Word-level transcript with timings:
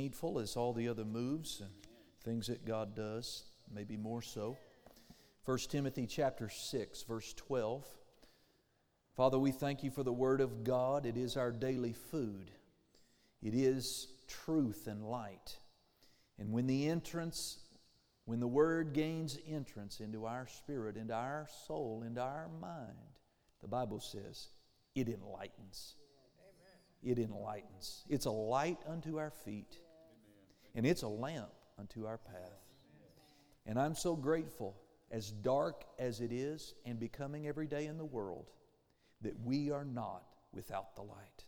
needful 0.00 0.38
as 0.38 0.56
all 0.56 0.72
the 0.72 0.88
other 0.88 1.04
moves 1.04 1.60
and 1.60 1.68
things 2.24 2.46
that 2.46 2.64
God 2.64 2.96
does, 2.96 3.44
maybe 3.70 3.98
more 3.98 4.22
so. 4.22 4.56
1 5.44 5.58
Timothy 5.68 6.06
chapter 6.06 6.48
6 6.48 7.02
verse 7.02 7.34
12. 7.34 7.86
Father, 9.14 9.38
we 9.38 9.50
thank 9.50 9.82
you 9.82 9.90
for 9.90 10.02
the 10.02 10.12
word 10.12 10.40
of 10.40 10.64
God. 10.64 11.04
It 11.04 11.18
is 11.18 11.36
our 11.36 11.52
daily 11.52 11.92
food. 11.92 12.50
It 13.42 13.52
is 13.52 14.08
truth 14.26 14.86
and 14.86 15.04
light. 15.04 15.58
And 16.38 16.50
when 16.50 16.66
the 16.66 16.88
entrance 16.88 17.58
when 18.24 18.40
the 18.40 18.48
word 18.48 18.94
gains 18.94 19.38
entrance 19.46 20.00
into 20.00 20.24
our 20.24 20.46
spirit, 20.46 20.96
into 20.96 21.12
our 21.12 21.46
soul, 21.66 22.04
into 22.06 22.22
our 22.22 22.48
mind, 22.60 22.96
the 23.60 23.68
Bible 23.68 24.00
says 24.00 24.48
it 24.94 25.08
enlightens. 25.08 25.96
It 27.02 27.18
enlightens. 27.18 28.04
It's 28.08 28.26
a 28.26 28.30
light 28.30 28.78
unto 28.88 29.18
our 29.18 29.30
feet 29.30 29.80
and 30.74 30.86
it's 30.86 31.02
a 31.02 31.08
lamp 31.08 31.50
unto 31.78 32.06
our 32.06 32.18
path. 32.18 32.64
And 33.66 33.78
I'm 33.78 33.94
so 33.94 34.16
grateful, 34.16 34.76
as 35.10 35.30
dark 35.30 35.84
as 35.98 36.20
it 36.20 36.32
is 36.32 36.74
and 36.86 36.98
becoming 36.98 37.46
every 37.46 37.66
day 37.66 37.86
in 37.86 37.98
the 37.98 38.04
world, 38.04 38.50
that 39.22 39.38
we 39.44 39.70
are 39.70 39.84
not 39.84 40.22
without 40.52 40.96
the 40.96 41.02
light. 41.02 41.44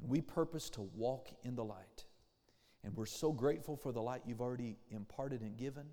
And 0.00 0.08
we 0.08 0.20
purpose 0.20 0.70
to 0.70 0.82
walk 0.94 1.28
in 1.44 1.54
the 1.54 1.64
light. 1.64 2.04
And 2.82 2.96
we're 2.96 3.06
so 3.06 3.32
grateful 3.32 3.76
for 3.76 3.92
the 3.92 4.00
light 4.00 4.22
you've 4.26 4.40
already 4.40 4.76
imparted 4.90 5.42
and 5.42 5.56
given, 5.56 5.86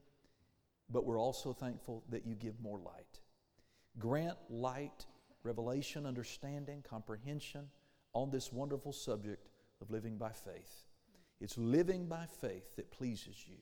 but 0.89 1.05
we're 1.05 1.19
also 1.19 1.51
thankful 1.51 2.03
that 2.09 2.25
you 2.25 2.33
give 2.35 2.59
more 2.61 2.79
light. 2.79 3.19
Grant 3.99 4.37
light, 4.49 5.05
revelation, 5.43 6.05
understanding, 6.05 6.83
comprehension 6.87 7.67
on 8.13 8.31
this 8.31 8.53
wonderful 8.53 8.93
subject 8.93 9.49
of 9.81 9.91
living 9.91 10.17
by 10.17 10.31
faith. 10.31 10.86
It's 11.39 11.57
living 11.57 12.07
by 12.07 12.25
faith 12.41 12.75
that 12.75 12.91
pleases 12.91 13.45
you. 13.47 13.57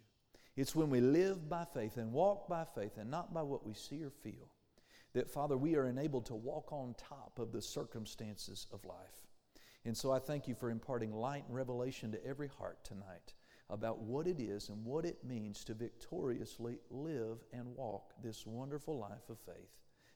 It's 0.56 0.76
when 0.76 0.90
we 0.90 1.02
live 1.02 1.50
by 1.50 1.66
faith 1.66 1.98
and 1.98 2.14
walk 2.14 2.48
by 2.48 2.63
faith 2.63 2.98
and 2.98 3.12
not 3.12 3.34
by 3.34 3.41
what 3.41 3.66
we 3.66 3.74
see 3.74 4.04
or 4.04 4.10
feel 4.10 4.49
that, 5.13 5.30
Father, 5.30 5.58
we 5.58 5.76
are 5.76 5.88
enabled 5.88 6.26
to 6.26 6.36
walk 6.36 6.72
on 6.72 6.96
top 6.98 7.40
of 7.40 7.52
the 7.52 7.62
circumstances 7.62 8.68
of 8.72 8.86
life. 8.86 9.27
And 9.86 9.96
so 9.96 10.12
I 10.12 10.20
thank 10.20 10.48
you 10.48 10.55
for 10.55 10.70
imparting 10.70 11.14
light 11.14 11.44
and 11.48 11.55
revelation 11.55 12.12
to 12.12 12.26
every 12.26 12.48
heart 12.48 12.84
tonight 12.84 13.34
about 13.70 13.99
what 13.99 14.27
it 14.27 14.40
is 14.40 14.70
and 14.70 14.84
what 14.84 15.05
it 15.05 15.24
means 15.24 15.64
to 15.66 15.74
victoriously 15.74 16.80
live 16.90 17.38
and 17.54 17.76
walk 17.76 18.14
this 18.24 18.46
wonderful 18.46 18.98
life 18.98 19.30
of 19.30 19.38
faith. 19.40 19.71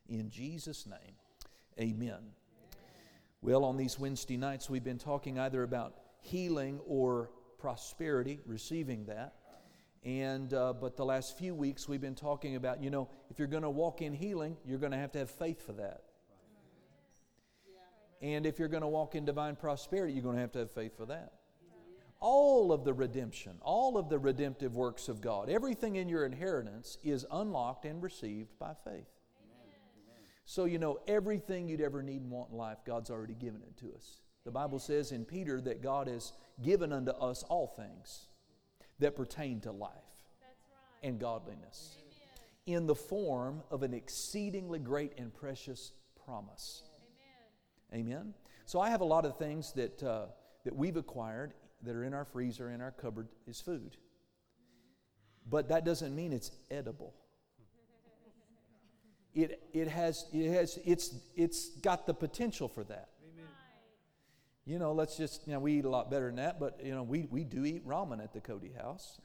In 0.07 0.29
Jesus' 0.29 0.85
name, 0.85 1.15
amen. 1.79 2.31
Well, 3.41 3.63
on 3.63 3.77
these 3.77 3.97
Wednesday 3.97 4.37
nights, 4.37 4.69
we've 4.69 4.83
been 4.83 4.97
talking 4.97 5.39
either 5.39 5.63
about 5.63 5.95
healing 6.21 6.79
or 6.85 7.29
prosperity, 7.59 8.39
receiving 8.45 9.05
that. 9.05 9.35
And, 10.03 10.53
uh, 10.53 10.73
but 10.73 10.95
the 10.95 11.05
last 11.05 11.37
few 11.37 11.53
weeks 11.53 11.87
we've 11.87 12.01
been 12.01 12.15
talking 12.15 12.55
about, 12.55 12.81
you 12.81 12.89
know, 12.89 13.09
if 13.29 13.37
you're 13.37 13.49
going 13.49 13.63
to 13.63 13.69
walk 13.69 14.01
in 14.01 14.13
healing, 14.13 14.55
you're 14.65 14.79
going 14.79 14.93
to 14.93 14.97
have 14.97 15.11
to 15.11 15.19
have 15.19 15.29
faith 15.29 15.65
for 15.65 15.73
that. 15.73 16.03
And 18.21 18.45
if 18.45 18.59
you're 18.59 18.69
going 18.69 18.81
to 18.81 18.87
walk 18.87 19.15
in 19.15 19.25
divine 19.25 19.55
prosperity, 19.55 20.13
you're 20.13 20.23
going 20.23 20.35
to 20.35 20.41
have 20.41 20.51
to 20.53 20.59
have 20.59 20.71
faith 20.71 20.95
for 20.97 21.05
that. 21.05 21.33
All 22.21 22.73
of 22.73 22.83
the 22.83 22.93
redemption, 22.93 23.53
all 23.61 23.97
of 23.97 24.09
the 24.09 24.19
redemptive 24.19 24.75
works 24.75 25.07
of 25.07 25.21
God, 25.21 25.49
everything 25.49 25.95
in 25.95 26.09
your 26.09 26.25
inheritance 26.25 26.97
is 27.01 27.25
unlocked 27.31 27.85
and 27.85 28.03
received 28.03 28.59
by 28.59 28.73
faith. 28.83 29.07
So, 30.43 30.65
you 30.65 30.79
know, 30.79 30.99
everything 31.07 31.69
you'd 31.69 31.79
ever 31.79 32.01
need 32.01 32.21
and 32.21 32.31
want 32.31 32.51
in 32.51 32.57
life, 32.57 32.79
God's 32.85 33.09
already 33.09 33.35
given 33.35 33.61
it 33.61 33.77
to 33.77 33.93
us. 33.95 34.21
The 34.49 34.53
Bible 34.53 34.79
says 34.79 35.11
in 35.11 35.25
Peter 35.25 35.61
that 35.61 35.83
God 35.83 36.07
has 36.07 36.33
given 36.63 36.91
unto 36.91 37.11
us 37.11 37.43
all 37.43 37.67
things 37.67 38.29
that 38.97 39.15
pertain 39.15 39.61
to 39.61 39.71
life 39.71 39.91
right. 40.41 41.07
and 41.07 41.19
godliness 41.19 41.97
Amen. 42.65 42.79
in 42.79 42.87
the 42.87 42.95
form 42.95 43.61
of 43.69 43.83
an 43.83 43.93
exceedingly 43.93 44.79
great 44.79 45.13
and 45.19 45.31
precious 45.31 45.91
promise. 46.25 46.81
Amen. 47.93 48.07
Amen. 48.07 48.33
So 48.65 48.81
I 48.81 48.89
have 48.89 49.01
a 49.01 49.05
lot 49.05 49.23
of 49.23 49.37
things 49.37 49.71
that, 49.73 50.01
uh, 50.01 50.25
that 50.65 50.75
we've 50.75 50.97
acquired 50.97 51.53
that 51.83 51.95
are 51.95 52.03
in 52.03 52.15
our 52.15 52.25
freezer, 52.25 52.71
in 52.71 52.81
our 52.81 52.89
cupboard, 52.89 53.27
is 53.45 53.61
food. 53.61 53.97
But 55.47 55.69
that 55.69 55.85
doesn't 55.85 56.15
mean 56.15 56.33
it's 56.33 56.49
edible. 56.71 57.13
It, 59.35 59.61
it 59.73 59.87
has, 59.89 60.25
it 60.33 60.51
has, 60.51 60.79
it's, 60.83 61.13
it's 61.35 61.69
got 61.81 62.07
the 62.07 62.15
potential 62.15 62.67
for 62.67 62.83
that 62.85 63.09
you 64.69 64.77
know, 64.77 64.93
let's 64.93 65.17
just, 65.17 65.47
you 65.47 65.53
know, 65.53 65.59
we 65.59 65.79
eat 65.79 65.85
a 65.85 65.89
lot 65.89 66.11
better 66.11 66.27
than 66.27 66.35
that, 66.35 66.59
but, 66.59 66.79
you 66.83 66.93
know, 66.93 67.01
we, 67.01 67.27
we 67.31 67.43
do 67.43 67.65
eat 67.65 67.87
ramen 67.87 68.23
at 68.23 68.33
the 68.33 68.39
Cody 68.39 68.71
house. 68.79 69.19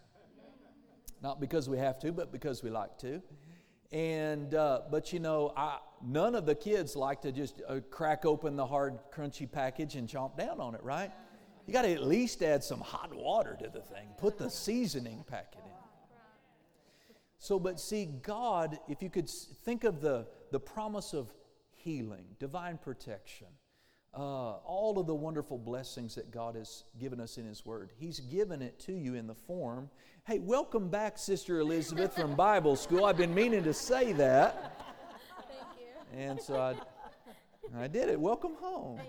Not 1.20 1.38
because 1.38 1.68
we 1.68 1.76
have 1.76 1.98
to, 2.00 2.12
but 2.12 2.32
because 2.32 2.62
we 2.62 2.70
like 2.70 2.96
to. 2.98 3.20
And, 3.92 4.54
uh, 4.54 4.80
but 4.90 5.12
you 5.12 5.20
know, 5.20 5.52
I, 5.54 5.78
none 6.02 6.34
of 6.34 6.46
the 6.46 6.54
kids 6.54 6.96
like 6.96 7.20
to 7.22 7.30
just 7.30 7.60
uh, 7.68 7.80
crack 7.90 8.24
open 8.24 8.56
the 8.56 8.66
hard, 8.66 8.98
crunchy 9.14 9.50
package 9.50 9.96
and 9.96 10.08
chomp 10.08 10.38
down 10.38 10.60
on 10.60 10.74
it, 10.74 10.82
right? 10.82 11.12
You 11.66 11.74
got 11.74 11.82
to 11.82 11.92
at 11.92 12.02
least 12.02 12.42
add 12.42 12.64
some 12.64 12.80
hot 12.80 13.14
water 13.14 13.56
to 13.60 13.68
the 13.68 13.80
thing, 13.80 14.08
put 14.16 14.38
the 14.38 14.48
seasoning 14.48 15.24
packet 15.28 15.60
in. 15.64 17.14
So, 17.38 17.58
but 17.58 17.78
see, 17.78 18.06
God, 18.06 18.78
if 18.88 19.02
you 19.02 19.10
could 19.10 19.28
think 19.28 19.84
of 19.84 20.00
the, 20.00 20.26
the 20.50 20.60
promise 20.60 21.12
of 21.12 21.32
healing, 21.72 22.24
divine 22.38 22.78
protection, 22.78 23.48
uh, 24.16 24.58
all 24.64 24.98
of 24.98 25.06
the 25.06 25.14
wonderful 25.14 25.58
blessings 25.58 26.14
that 26.14 26.30
God 26.30 26.54
has 26.54 26.84
given 27.00 27.20
us 27.20 27.36
in 27.36 27.46
His 27.46 27.66
Word. 27.66 27.90
He's 27.98 28.20
given 28.20 28.62
it 28.62 28.78
to 28.80 28.92
you 28.92 29.14
in 29.14 29.26
the 29.26 29.34
form. 29.34 29.90
Hey, 30.24 30.38
welcome 30.38 30.88
back, 30.88 31.18
Sister 31.18 31.58
Elizabeth 31.58 32.14
from 32.14 32.34
Bible 32.34 32.76
School. 32.76 33.04
I've 33.04 33.16
been 33.16 33.34
meaning 33.34 33.64
to 33.64 33.74
say 33.74 34.12
that. 34.12 34.80
Thank 35.48 35.60
you. 35.78 36.18
And 36.18 36.40
so 36.40 36.60
I, 36.60 36.74
I 37.76 37.88
did 37.88 38.08
it. 38.08 38.18
Welcome 38.18 38.54
home. 38.54 39.00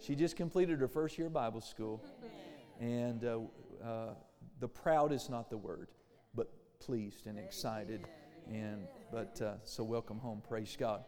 She 0.00 0.14
just 0.14 0.36
completed 0.36 0.78
her 0.80 0.88
first 0.88 1.18
year 1.18 1.28
Bible 1.28 1.60
school. 1.60 2.02
And 2.80 3.24
uh, 3.24 3.40
uh, 3.84 4.14
the 4.60 4.68
proud 4.68 5.12
is 5.12 5.28
not 5.28 5.50
the 5.50 5.58
word, 5.58 5.88
but 6.34 6.50
pleased 6.78 7.26
and 7.26 7.38
excited. 7.38 8.06
And 8.50 8.86
but 9.12 9.40
uh, 9.42 9.54
so 9.64 9.82
welcome 9.82 10.18
home. 10.18 10.40
Praise 10.48 10.76
God. 10.78 11.04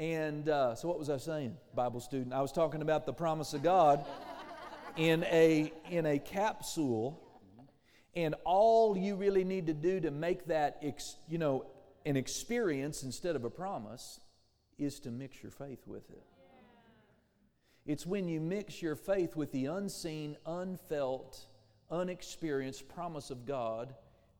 And 0.00 0.48
uh, 0.48 0.76
so, 0.76 0.88
what 0.88 0.98
was 0.98 1.10
I 1.10 1.18
saying, 1.18 1.58
Bible 1.74 2.00
student? 2.00 2.32
I 2.32 2.40
was 2.40 2.52
talking 2.52 2.80
about 2.80 3.04
the 3.04 3.12
promise 3.12 3.52
of 3.52 3.62
God 3.62 4.02
in 4.96 5.24
a, 5.24 5.70
in 5.90 6.06
a 6.06 6.18
capsule. 6.18 7.20
And 8.16 8.34
all 8.44 8.96
you 8.96 9.14
really 9.14 9.44
need 9.44 9.66
to 9.66 9.74
do 9.74 10.00
to 10.00 10.10
make 10.10 10.46
that, 10.46 10.78
ex, 10.82 11.16
you 11.28 11.36
know, 11.36 11.66
an 12.06 12.16
experience 12.16 13.02
instead 13.02 13.36
of 13.36 13.44
a 13.44 13.50
promise 13.50 14.20
is 14.78 15.00
to 15.00 15.10
mix 15.10 15.42
your 15.42 15.52
faith 15.52 15.86
with 15.86 16.08
it. 16.08 16.22
It's 17.84 18.06
when 18.06 18.26
you 18.26 18.40
mix 18.40 18.80
your 18.80 18.96
faith 18.96 19.36
with 19.36 19.52
the 19.52 19.66
unseen, 19.66 20.38
unfelt, 20.46 21.44
unexperienced 21.90 22.88
promise 22.88 23.28
of 23.28 23.44
God 23.44 23.94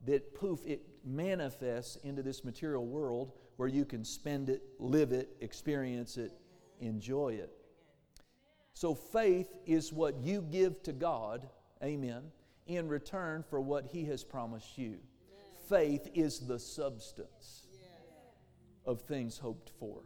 that 0.06 0.34
poof, 0.34 0.60
it 0.64 0.80
manifests 1.04 1.96
into 1.96 2.22
this 2.22 2.44
material 2.44 2.86
world 2.86 3.32
where 3.60 3.68
you 3.68 3.84
can 3.84 4.02
spend 4.06 4.48
it, 4.48 4.62
live 4.78 5.12
it, 5.12 5.28
experience 5.42 6.16
it, 6.16 6.32
enjoy 6.80 7.28
it. 7.28 7.52
So 8.72 8.94
faith 8.94 9.54
is 9.66 9.92
what 9.92 10.16
you 10.22 10.40
give 10.40 10.82
to 10.84 10.94
God, 10.94 11.46
amen, 11.84 12.22
in 12.66 12.88
return 12.88 13.44
for 13.50 13.60
what 13.60 13.84
He 13.84 14.06
has 14.06 14.24
promised 14.24 14.78
you. 14.78 14.96
Faith 15.68 16.08
is 16.14 16.40
the 16.40 16.58
substance 16.58 17.66
of 18.86 19.02
things 19.02 19.36
hoped 19.36 19.72
for. 19.78 20.04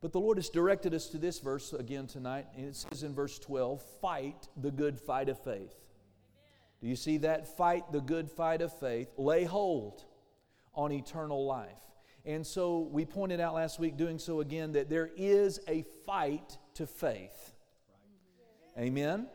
But 0.00 0.12
the 0.12 0.20
Lord 0.20 0.38
has 0.38 0.48
directed 0.48 0.94
us 0.94 1.08
to 1.08 1.18
this 1.18 1.38
verse 1.38 1.74
again 1.74 2.06
tonight, 2.06 2.46
and 2.56 2.64
it 2.64 2.76
says 2.76 3.02
in 3.02 3.14
verse 3.14 3.38
12, 3.38 3.82
fight 4.00 4.48
the 4.56 4.70
good 4.70 4.98
fight 4.98 5.28
of 5.28 5.38
faith. 5.44 5.74
Do 6.80 6.88
you 6.88 6.96
see 6.96 7.18
that? 7.18 7.58
Fight 7.58 7.92
the 7.92 8.00
good 8.00 8.30
fight 8.30 8.62
of 8.62 8.72
faith. 8.80 9.08
Lay 9.18 9.44
hold 9.44 10.06
on 10.74 10.92
eternal 10.92 11.44
life. 11.44 11.76
And 12.26 12.44
so 12.44 12.80
we 12.90 13.04
pointed 13.04 13.40
out 13.40 13.54
last 13.54 13.78
week, 13.78 13.96
doing 13.96 14.18
so 14.18 14.40
again, 14.40 14.72
that 14.72 14.90
there 14.90 15.10
is 15.16 15.60
a 15.68 15.84
fight 16.04 16.58
to 16.74 16.84
faith. 16.84 17.54
Amen? 18.76 19.28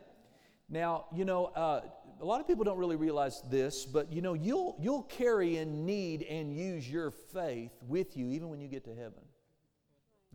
Now, 0.70 1.06
you 1.16 1.24
know, 1.24 1.46
uh, 1.46 1.82
a 2.20 2.26
lot 2.26 2.42
of 2.42 2.48
people 2.48 2.66
don't 2.66 2.78
really 2.78 2.98
realize 2.98 3.42
this, 3.50 3.86
but 3.86 4.12
you 4.12 4.22
know, 4.22 4.34
you'll, 4.34 4.76
you'll 4.80 5.04
carry 5.04 5.56
and 5.58 5.86
need 5.86 6.24
and 6.24 6.54
use 6.54 6.88
your 6.88 7.12
faith 7.12 7.72
with 7.88 8.18
you 8.18 8.28
even 8.28 8.50
when 8.50 8.60
you 8.60 8.68
get 8.68 8.84
to 8.84 8.94
heaven. 8.94 9.24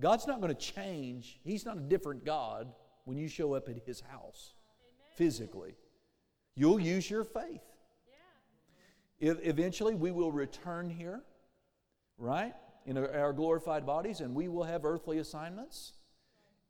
God's 0.00 0.26
not 0.26 0.40
going 0.40 0.54
to 0.54 0.60
change, 0.60 1.38
He's 1.44 1.66
not 1.66 1.76
a 1.76 1.80
different 1.80 2.24
God 2.24 2.72
when 3.04 3.18
you 3.18 3.28
show 3.28 3.52
up 3.52 3.68
at 3.68 3.76
His 3.84 4.00
house 4.00 4.54
physically. 5.14 5.74
You'll 6.54 6.80
use 6.80 7.08
your 7.08 7.24
faith. 7.24 7.60
Yeah. 9.20 9.34
Eventually, 9.42 9.94
we 9.94 10.10
will 10.10 10.32
return 10.32 10.88
here 10.88 11.22
right? 12.18 12.54
In 12.86 12.96
our 12.98 13.32
glorified 13.32 13.84
bodies, 13.84 14.20
and 14.20 14.34
we 14.34 14.48
will 14.48 14.64
have 14.64 14.84
earthly 14.84 15.18
assignments. 15.18 15.92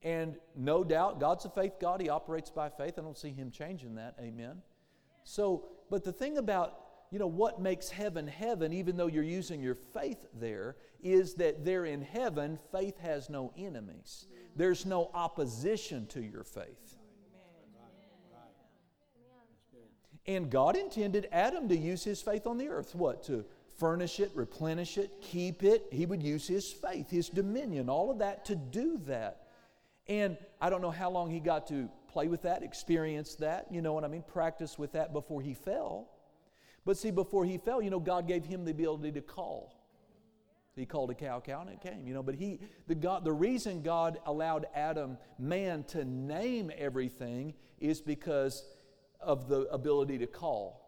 And 0.02 0.36
no 0.54 0.84
doubt, 0.84 1.20
God's 1.20 1.44
a 1.44 1.50
faith 1.50 1.74
God. 1.80 2.00
He 2.00 2.08
operates 2.08 2.50
by 2.50 2.68
faith. 2.68 2.94
I 2.98 3.02
don't 3.02 3.18
see 3.18 3.32
Him 3.32 3.50
changing 3.50 3.96
that. 3.96 4.14
Amen. 4.20 4.62
So, 5.24 5.64
but 5.90 6.04
the 6.04 6.12
thing 6.12 6.38
about 6.38 6.80
you 7.10 7.18
know 7.18 7.26
what 7.26 7.60
makes 7.60 7.88
heaven 7.88 8.26
heaven, 8.26 8.72
even 8.72 8.96
though 8.96 9.06
you're 9.06 9.22
using 9.22 9.60
your 9.60 9.74
faith 9.74 10.26
there, 10.34 10.76
is 11.02 11.34
that 11.34 11.64
there 11.64 11.84
in 11.84 12.02
heaven, 12.02 12.58
faith 12.72 12.98
has 12.98 13.30
no 13.30 13.52
enemies. 13.56 14.26
There's 14.56 14.86
no 14.86 15.10
opposition 15.14 16.06
to 16.08 16.22
your 16.22 16.44
faith. 16.44 16.96
And 20.26 20.50
God 20.50 20.76
intended 20.76 21.28
Adam 21.30 21.68
to 21.68 21.76
use 21.76 22.02
his 22.02 22.20
faith 22.20 22.46
on 22.46 22.58
the 22.58 22.68
earth. 22.68 22.94
What? 22.94 23.22
To 23.24 23.44
furnish 23.78 24.20
it, 24.20 24.30
replenish 24.34 24.98
it, 24.98 25.10
keep 25.20 25.62
it. 25.62 25.86
He 25.90 26.06
would 26.06 26.22
use 26.22 26.46
his 26.46 26.72
faith, 26.72 27.10
his 27.10 27.28
dominion, 27.28 27.88
all 27.88 28.10
of 28.10 28.18
that 28.18 28.44
to 28.46 28.56
do 28.56 28.98
that. 29.06 29.42
And 30.08 30.36
I 30.60 30.70
don't 30.70 30.82
know 30.82 30.90
how 30.90 31.10
long 31.10 31.30
he 31.30 31.40
got 31.40 31.66
to 31.68 31.88
play 32.08 32.28
with 32.28 32.42
that, 32.42 32.62
experience 32.62 33.34
that, 33.36 33.66
you 33.70 33.82
know 33.82 33.92
what 33.92 34.04
I 34.04 34.08
mean, 34.08 34.24
practice 34.26 34.78
with 34.78 34.92
that 34.92 35.12
before 35.12 35.42
he 35.42 35.54
fell. 35.54 36.08
But 36.84 36.96
see, 36.96 37.10
before 37.10 37.44
he 37.44 37.58
fell, 37.58 37.82
you 37.82 37.90
know, 37.90 37.98
God 37.98 38.28
gave 38.28 38.44
him 38.44 38.64
the 38.64 38.70
ability 38.70 39.12
to 39.12 39.20
call. 39.20 39.74
He 40.76 40.84
called 40.84 41.10
a 41.10 41.14
cow 41.14 41.40
cow 41.40 41.62
and 41.62 41.70
it 41.70 41.80
came, 41.80 42.06
you 42.06 42.12
know. 42.12 42.22
But 42.22 42.34
he, 42.34 42.60
the 42.86 42.94
God, 42.94 43.24
the 43.24 43.32
reason 43.32 43.82
God 43.82 44.18
allowed 44.26 44.66
Adam, 44.74 45.16
man, 45.38 45.84
to 45.84 46.04
name 46.04 46.70
everything 46.76 47.54
is 47.80 48.00
because 48.02 48.62
of 49.20 49.48
the 49.48 49.62
ability 49.72 50.18
to 50.18 50.26
call. 50.26 50.82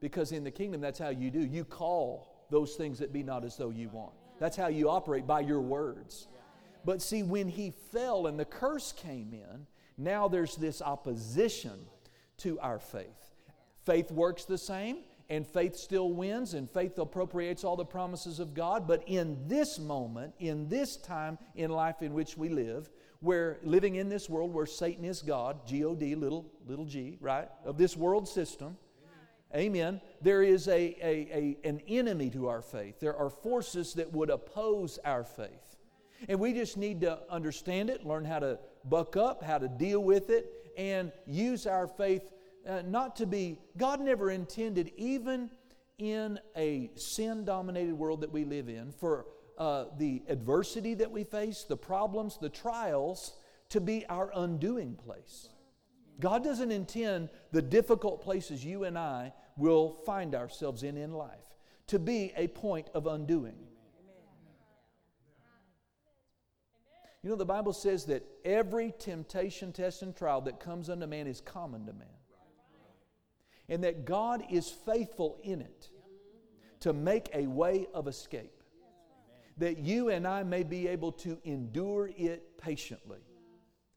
Because 0.00 0.32
in 0.32 0.44
the 0.44 0.50
kingdom, 0.50 0.80
that's 0.80 0.98
how 0.98 1.08
you 1.08 1.30
do. 1.30 1.40
You 1.40 1.64
call 1.64 2.29
those 2.50 2.74
things 2.74 2.98
that 2.98 3.12
be 3.12 3.22
not 3.22 3.44
as 3.44 3.56
though 3.56 3.70
you 3.70 3.88
want. 3.88 4.12
That's 4.38 4.56
how 4.56 4.68
you 4.68 4.88
operate 4.88 5.26
by 5.26 5.40
your 5.40 5.60
words. 5.60 6.28
But 6.84 7.02
see, 7.02 7.22
when 7.22 7.48
he 7.48 7.72
fell 7.92 8.26
and 8.26 8.38
the 8.38 8.44
curse 8.44 8.92
came 8.92 9.32
in, 9.32 9.66
now 9.98 10.28
there's 10.28 10.56
this 10.56 10.80
opposition 10.80 11.78
to 12.38 12.58
our 12.60 12.78
faith. 12.78 13.34
Faith 13.84 14.10
works 14.10 14.44
the 14.44 14.56
same, 14.56 14.98
and 15.28 15.46
faith 15.46 15.76
still 15.76 16.12
wins, 16.12 16.54
and 16.54 16.68
faith 16.70 16.98
appropriates 16.98 17.64
all 17.64 17.76
the 17.76 17.84
promises 17.84 18.40
of 18.40 18.54
God. 18.54 18.88
But 18.88 19.04
in 19.06 19.46
this 19.46 19.78
moment, 19.78 20.34
in 20.38 20.68
this 20.68 20.96
time 20.96 21.38
in 21.54 21.70
life 21.70 22.02
in 22.02 22.14
which 22.14 22.36
we 22.36 22.48
live, 22.48 22.90
we're 23.22 23.58
living 23.62 23.96
in 23.96 24.08
this 24.08 24.30
world 24.30 24.52
where 24.54 24.64
Satan 24.66 25.04
is 25.04 25.20
God, 25.20 25.66
G 25.66 25.84
O 25.84 25.94
D, 25.94 26.14
little, 26.14 26.50
little 26.66 26.86
g, 26.86 27.18
right, 27.20 27.48
of 27.64 27.76
this 27.76 27.96
world 27.96 28.26
system. 28.26 28.78
Amen. 29.54 30.00
There 30.22 30.42
is 30.42 30.68
a, 30.68 30.72
a, 30.72 31.56
a, 31.64 31.68
an 31.68 31.80
enemy 31.88 32.30
to 32.30 32.48
our 32.48 32.62
faith. 32.62 33.00
There 33.00 33.16
are 33.16 33.30
forces 33.30 33.94
that 33.94 34.12
would 34.12 34.30
oppose 34.30 34.98
our 35.04 35.24
faith. 35.24 35.76
And 36.28 36.38
we 36.38 36.52
just 36.52 36.76
need 36.76 37.00
to 37.00 37.18
understand 37.28 37.90
it, 37.90 38.06
learn 38.06 38.24
how 38.24 38.38
to 38.40 38.58
buck 38.84 39.16
up, 39.16 39.42
how 39.42 39.58
to 39.58 39.68
deal 39.68 40.00
with 40.00 40.30
it, 40.30 40.52
and 40.76 41.10
use 41.26 41.66
our 41.66 41.88
faith 41.88 42.30
uh, 42.68 42.82
not 42.86 43.16
to 43.16 43.26
be, 43.26 43.58
God 43.76 44.00
never 44.00 44.30
intended, 44.30 44.92
even 44.96 45.50
in 45.98 46.38
a 46.56 46.90
sin 46.94 47.44
dominated 47.44 47.94
world 47.94 48.20
that 48.20 48.30
we 48.30 48.44
live 48.44 48.68
in, 48.68 48.92
for 48.92 49.26
uh, 49.58 49.86
the 49.98 50.22
adversity 50.28 50.94
that 50.94 51.10
we 51.10 51.24
face, 51.24 51.64
the 51.64 51.76
problems, 51.76 52.38
the 52.40 52.48
trials, 52.48 53.34
to 53.70 53.80
be 53.80 54.06
our 54.06 54.30
undoing 54.34 54.94
place. 54.94 55.48
God 56.20 56.44
doesn't 56.44 56.70
intend 56.70 57.30
the 57.50 57.62
difficult 57.62 58.22
places 58.22 58.64
you 58.64 58.84
and 58.84 58.98
I 58.98 59.32
will 59.56 59.98
find 60.06 60.34
ourselves 60.34 60.82
in 60.82 60.96
in 60.96 61.12
life 61.12 61.38
to 61.88 61.98
be 61.98 62.32
a 62.36 62.46
point 62.48 62.88
of 62.94 63.06
undoing. 63.06 63.56
You 67.22 67.28
know, 67.28 67.36
the 67.36 67.44
Bible 67.44 67.72
says 67.72 68.06
that 68.06 68.24
every 68.44 68.94
temptation, 68.98 69.72
test, 69.72 70.02
and 70.02 70.16
trial 70.16 70.40
that 70.42 70.58
comes 70.58 70.88
unto 70.88 71.06
man 71.06 71.26
is 71.26 71.40
common 71.40 71.84
to 71.86 71.92
man. 71.92 72.08
And 73.68 73.84
that 73.84 74.04
God 74.04 74.42
is 74.50 74.70
faithful 74.70 75.38
in 75.42 75.60
it 75.60 75.88
to 76.80 76.92
make 76.92 77.28
a 77.34 77.46
way 77.46 77.86
of 77.92 78.08
escape. 78.08 78.62
That 79.58 79.78
you 79.78 80.08
and 80.08 80.26
I 80.26 80.42
may 80.44 80.62
be 80.62 80.88
able 80.88 81.12
to 81.12 81.38
endure 81.44 82.10
it 82.16 82.56
patiently. 82.56 83.20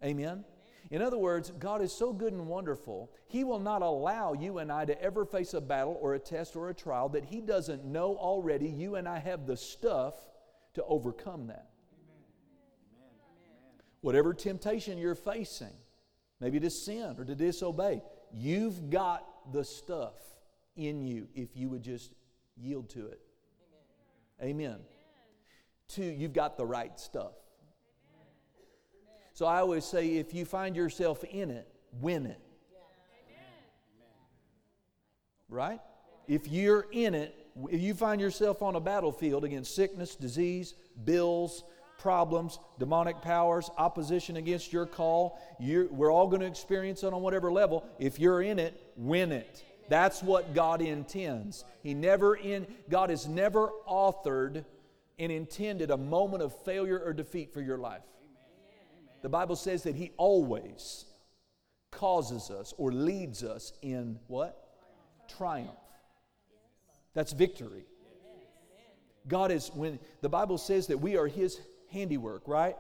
Amen? 0.04 0.44
In 0.92 1.02
other 1.02 1.18
words, 1.18 1.52
God 1.60 1.82
is 1.82 1.92
so 1.92 2.14
good 2.14 2.34
and 2.34 2.48
wonderful, 2.48 3.12
He 3.28 3.44
will 3.44 3.60
not 3.60 3.82
allow 3.82 4.34
you 4.34 4.60
and 4.60 4.72
I 4.72 4.86
to 4.86 5.02
ever 5.02 5.26
face 5.26 5.54
a 5.54 5.62
battle 5.62 5.98
or 6.02 6.14
a 6.14 6.20
test 6.20 6.56
or 6.56 6.70
a 6.70 6.74
trial 6.74 7.10
that 7.10 7.26
He 7.26 7.42
doesn't 7.42 7.86
know 7.86 8.16
already. 8.18 8.68
You 8.68 8.96
and 8.96 9.08
I 9.08 9.20
have 9.20 9.48
the 9.48 9.58
stuff 9.58 10.16
to 10.76 10.84
overcome 10.84 11.48
that. 11.48 11.70
Whatever 14.02 14.34
temptation 14.34 14.98
you're 14.98 15.16
facing, 15.16 15.74
maybe 16.40 16.60
to 16.60 16.70
sin 16.70 17.16
or 17.18 17.24
to 17.24 17.36
disobey, 17.36 18.02
you've 18.34 18.90
got 18.90 19.26
the 19.54 19.64
stuff 19.64 20.18
in 20.76 21.02
you 21.02 21.28
if 21.36 21.56
you 21.56 21.70
would 21.70 21.84
just 21.84 22.14
yield 22.58 22.90
to 22.90 23.08
it. 23.08 23.22
Amen. 24.42 24.50
Amen. 24.52 24.80
Two, 25.88 26.04
you've 26.04 26.34
got 26.34 26.58
the 26.58 26.66
right 26.66 27.00
stuff. 27.00 27.34
So 29.34 29.46
I 29.48 29.60
always 29.60 29.84
say 29.84 30.18
if 30.18 30.34
you 30.34 30.46
find 30.46 30.76
yourself 30.76 31.24
in 31.24 31.50
it, 31.50 31.68
win 32.00 32.26
it. 32.28 32.40
Right? 35.50 35.80
If 36.28 36.48
you're 36.48 36.86
in 36.92 37.14
it, 37.16 37.36
if 37.70 37.82
you 37.82 37.94
find 37.94 38.22
yourself 38.22 38.62
on 38.62 38.76
a 38.76 38.80
battlefield 38.80 39.44
against 39.44 39.76
sickness, 39.76 40.16
disease, 40.16 40.76
bills, 41.04 41.64
problems, 42.00 42.60
demonic 42.80 43.22
powers, 43.22 43.70
opposition 43.78 44.38
against 44.38 44.74
your 44.74 44.86
call, 44.86 45.40
we're 45.60 46.12
all 46.12 46.28
going 46.28 46.42
to 46.42 46.48
experience 46.48 47.04
it 47.04 47.14
on 47.14 47.22
whatever 47.22 47.52
level. 47.52 47.86
If 48.00 48.20
you're 48.20 48.42
in 48.42 48.60
it, 48.60 48.80
win 48.96 49.32
it. 49.32 49.64
That's 49.90 50.24
what 50.24 50.54
God 50.54 50.82
intends. 50.82 51.66
He 51.82 51.94
never 51.94 52.36
in 52.36 52.68
God 52.90 53.10
has 53.10 53.28
never 53.28 53.70
authored 53.88 54.66
and 55.20 55.32
intended 55.32 55.92
a 55.92 55.98
moment 55.98 56.42
of 56.42 56.56
failure 56.64 57.00
or 57.00 57.14
defeat 57.14 57.54
for 57.54 57.62
your 57.62 57.78
life. 57.78 58.02
The 59.24 59.30
Bible 59.30 59.56
says 59.56 59.84
that 59.84 59.96
He 59.96 60.12
always 60.18 61.06
causes 61.90 62.52
us 62.52 62.74
or 62.78 62.92
leads 62.92 63.44
us 63.44 63.74
in 63.82 64.20
what? 64.28 64.60
Triumph. 65.38 65.72
That's 67.14 67.32
victory. 67.32 67.86
God 69.28 69.52
is, 69.52 69.72
when 69.74 70.00
the 70.22 70.30
Bible 70.30 70.58
says 70.58 70.88
that 70.88 70.98
we 70.98 71.16
are 71.16 71.28
His 71.28 71.60
handiwork, 71.92 72.48
right? 72.48 72.76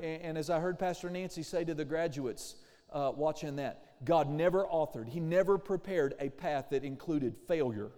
And, 0.00 0.38
as 0.38 0.48
I 0.48 0.60
heard 0.60 0.78
Pastor 0.78 1.10
Nancy 1.10 1.42
say 1.42 1.64
to 1.64 1.74
the 1.74 1.84
graduates 1.84 2.54
uh, 2.92 3.10
watching 3.14 3.56
that, 3.56 4.04
God 4.04 4.30
never 4.30 4.64
authored, 4.64 5.08
He 5.08 5.18
never 5.18 5.58
prepared 5.58 6.14
a 6.20 6.28
path 6.28 6.66
that 6.70 6.84
included 6.84 7.36
failure. 7.48 7.90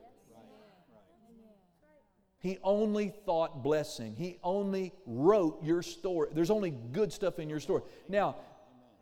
He 2.43 2.59
only 2.65 3.15
thought 3.25 3.63
blessing. 3.63 4.17
He 4.17 4.39
only 4.43 4.93
wrote 5.07 5.63
your 5.63 5.81
story. 5.81 6.31
There's 6.33 6.51
only 6.51 6.73
good 6.73 7.13
stuff 7.13 7.39
in 7.39 7.49
your 7.49 7.61
story. 7.61 7.83
Now, 8.09 8.37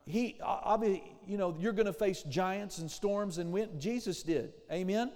he 0.05 0.39
obviously, 0.43 1.17
you 1.27 1.39
know, 1.39 1.57
you're 1.59 1.73
going 1.73 1.87
to 1.87 1.95
face 1.95 2.23
giants 2.25 2.79
and 2.79 2.91
storms 2.91 3.39
and 3.39 3.51
wind. 3.51 3.81
Jesus 3.81 4.23
did. 4.23 4.53
Amen. 4.71 5.11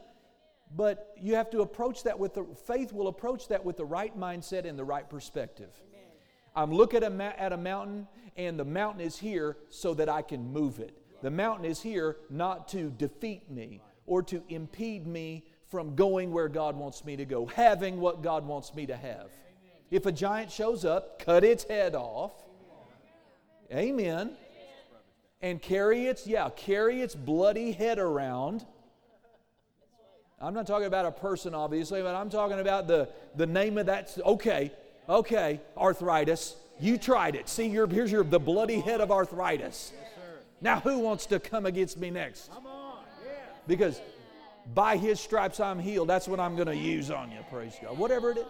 But 0.74 1.12
you 1.20 1.34
have 1.34 1.50
to 1.50 1.60
approach 1.60 2.02
that 2.04 2.18
with 2.18 2.32
the 2.32 2.46
faith 2.66 2.94
will 2.94 3.08
approach 3.08 3.48
that 3.48 3.62
with 3.62 3.76
the 3.76 3.84
right 3.84 4.18
mindset 4.18 4.64
and 4.64 4.78
the 4.78 4.84
right 4.84 5.08
perspective. 5.08 5.70
I'm 6.56 6.72
looking 6.72 7.02
at 7.02 7.12
a, 7.12 7.40
at 7.40 7.52
a 7.52 7.56
mountain, 7.58 8.08
and 8.36 8.58
the 8.58 8.64
mountain 8.64 9.02
is 9.02 9.18
here 9.18 9.58
so 9.68 9.92
that 9.94 10.08
I 10.08 10.22
can 10.22 10.50
move 10.50 10.78
it. 10.78 10.96
The 11.20 11.30
mountain 11.30 11.66
is 11.66 11.82
here 11.82 12.16
not 12.30 12.68
to 12.68 12.90
defeat 12.90 13.50
me 13.50 13.82
or 14.06 14.22
to 14.24 14.42
impede 14.48 15.06
me 15.06 15.44
from 15.70 15.94
going 15.94 16.32
where 16.32 16.48
God 16.48 16.76
wants 16.76 17.04
me 17.04 17.16
to 17.16 17.24
go, 17.24 17.46
having 17.46 18.00
what 18.00 18.22
God 18.22 18.46
wants 18.46 18.74
me 18.74 18.86
to 18.86 18.96
have. 18.96 19.30
If 19.90 20.06
a 20.06 20.12
giant 20.12 20.50
shows 20.50 20.84
up, 20.84 21.24
cut 21.24 21.44
its 21.44 21.64
head 21.64 21.94
off. 21.94 22.32
Amen. 23.72 24.32
And 25.40 25.60
carry 25.60 26.06
its, 26.06 26.26
yeah, 26.26 26.48
carry 26.50 27.00
its 27.00 27.14
bloody 27.14 27.72
head 27.72 27.98
around. 27.98 28.64
I'm 30.40 30.54
not 30.54 30.66
talking 30.66 30.86
about 30.86 31.06
a 31.06 31.12
person, 31.12 31.54
obviously, 31.54 32.02
but 32.02 32.14
I'm 32.14 32.30
talking 32.30 32.60
about 32.60 32.86
the, 32.86 33.08
the 33.36 33.46
name 33.46 33.78
of 33.78 33.86
that. 33.86 34.16
Okay, 34.24 34.72
okay, 35.08 35.60
arthritis. 35.76 36.56
You 36.80 36.98
tried 36.98 37.34
it. 37.34 37.48
See, 37.48 37.66
your, 37.66 37.86
here's 37.86 38.10
your 38.10 38.24
the 38.24 38.40
bloody 38.40 38.80
head 38.80 39.00
of 39.00 39.10
arthritis. 39.10 39.92
Now, 40.60 40.80
who 40.80 40.98
wants 40.98 41.26
to 41.26 41.38
come 41.38 41.66
against 41.66 41.98
me 41.98 42.10
next? 42.10 42.50
Because 43.66 44.00
by 44.72 44.96
his 44.96 45.20
stripes 45.20 45.60
I'm 45.60 45.78
healed. 45.78 46.08
That's 46.08 46.28
what 46.28 46.40
I'm 46.40 46.54
going 46.56 46.68
to 46.68 46.76
use 46.76 47.10
on 47.10 47.30
you, 47.30 47.38
praise 47.50 47.74
God. 47.82 47.98
Whatever 47.98 48.30
it 48.30 48.38
is. 48.38 48.46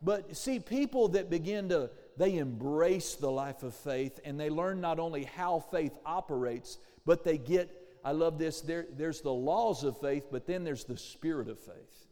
But 0.00 0.36
see, 0.36 0.60
people 0.60 1.08
that 1.08 1.28
begin 1.28 1.68
to, 1.70 1.90
they 2.16 2.38
embrace 2.38 3.14
the 3.14 3.30
life 3.30 3.62
of 3.62 3.74
faith 3.74 4.20
and 4.24 4.38
they 4.38 4.50
learn 4.50 4.80
not 4.80 4.98
only 4.98 5.24
how 5.24 5.58
faith 5.58 5.92
operates, 6.06 6.78
but 7.04 7.24
they 7.24 7.38
get, 7.38 7.70
I 8.04 8.12
love 8.12 8.38
this, 8.38 8.60
there, 8.60 8.86
there's 8.96 9.22
the 9.22 9.32
laws 9.32 9.82
of 9.82 10.00
faith, 10.00 10.26
but 10.30 10.46
then 10.46 10.62
there's 10.62 10.84
the 10.84 10.96
spirit 10.96 11.48
of 11.48 11.58
faith. 11.58 12.06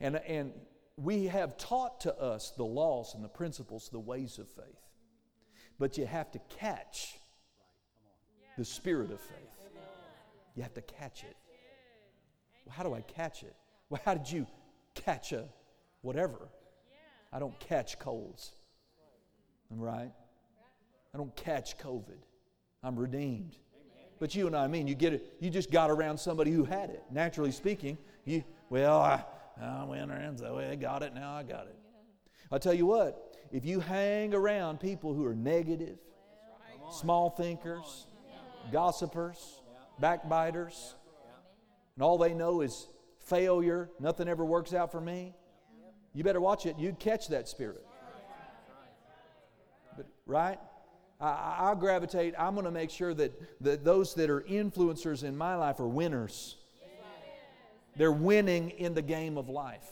And, 0.00 0.16
and 0.16 0.52
we 0.96 1.26
have 1.26 1.56
taught 1.56 2.00
to 2.00 2.18
us 2.18 2.52
the 2.56 2.64
laws 2.64 3.14
and 3.14 3.22
the 3.22 3.28
principles, 3.28 3.88
the 3.90 4.00
ways 4.00 4.38
of 4.38 4.48
faith. 4.48 4.64
But 5.78 5.98
you 5.98 6.06
have 6.06 6.30
to 6.32 6.40
catch 6.58 7.16
the 8.58 8.64
spirit 8.64 9.10
of 9.10 9.20
faith. 9.20 9.59
You 10.60 10.64
have 10.64 10.74
to 10.74 10.82
catch 10.82 11.24
it. 11.24 11.38
Well, 12.66 12.74
how 12.76 12.82
do 12.82 12.92
I 12.92 13.00
catch 13.00 13.44
it? 13.44 13.56
Well, 13.88 13.98
how 14.04 14.12
did 14.12 14.30
you 14.30 14.46
catch 14.94 15.32
a 15.32 15.46
whatever? 16.02 16.50
I 17.32 17.38
don't 17.38 17.58
catch 17.60 17.98
colds. 17.98 18.50
I'm 19.72 19.80
right. 19.80 20.12
I 21.14 21.16
don't 21.16 21.34
catch 21.34 21.78
COVID. 21.78 22.18
I'm 22.82 22.94
redeemed. 22.94 23.56
But 24.18 24.34
you 24.34 24.48
and 24.48 24.54
I, 24.54 24.64
I 24.64 24.66
mean, 24.66 24.86
you 24.86 24.94
get 24.94 25.14
it. 25.14 25.34
You 25.40 25.48
just 25.48 25.70
got 25.70 25.90
around 25.90 26.18
somebody 26.18 26.50
who 26.50 26.66
had 26.66 26.90
it. 26.90 27.04
Naturally 27.10 27.52
speaking, 27.52 27.96
you 28.26 28.44
well, 28.68 29.00
I, 29.00 29.24
I 29.62 29.84
went 29.84 30.10
around, 30.10 30.40
so 30.40 30.58
I 30.58 30.74
got 30.74 31.02
it. 31.02 31.14
Now 31.14 31.32
I 31.32 31.42
got 31.42 31.68
it. 31.68 31.76
I'll 32.52 32.58
tell 32.58 32.74
you 32.74 32.84
what. 32.84 33.34
If 33.50 33.64
you 33.64 33.80
hang 33.80 34.34
around 34.34 34.78
people 34.78 35.14
who 35.14 35.24
are 35.24 35.34
negative, 35.34 35.96
small 36.90 37.30
thinkers, 37.30 38.08
gossipers, 38.70 39.59
backbiters, 40.00 40.94
and 41.94 42.02
all 42.02 42.18
they 42.18 42.34
know 42.34 42.60
is 42.60 42.88
failure, 43.18 43.90
nothing 44.00 44.28
ever 44.28 44.44
works 44.44 44.74
out 44.74 44.90
for 44.90 45.00
me, 45.00 45.34
you 46.14 46.24
better 46.24 46.40
watch 46.40 46.66
it. 46.66 46.76
You'd 46.78 46.98
catch 46.98 47.28
that 47.28 47.48
spirit. 47.48 47.86
But, 49.96 50.06
right? 50.26 50.58
I, 51.20 51.70
I 51.70 51.74
gravitate, 51.78 52.34
I'm 52.38 52.54
going 52.54 52.64
to 52.64 52.70
make 52.70 52.90
sure 52.90 53.14
that, 53.14 53.62
that 53.62 53.84
those 53.84 54.14
that 54.14 54.30
are 54.30 54.40
influencers 54.40 55.22
in 55.22 55.36
my 55.36 55.54
life 55.54 55.78
are 55.78 55.88
winners. 55.88 56.56
They're 57.96 58.12
winning 58.12 58.70
in 58.70 58.94
the 58.94 59.02
game 59.02 59.36
of 59.36 59.48
life. 59.48 59.86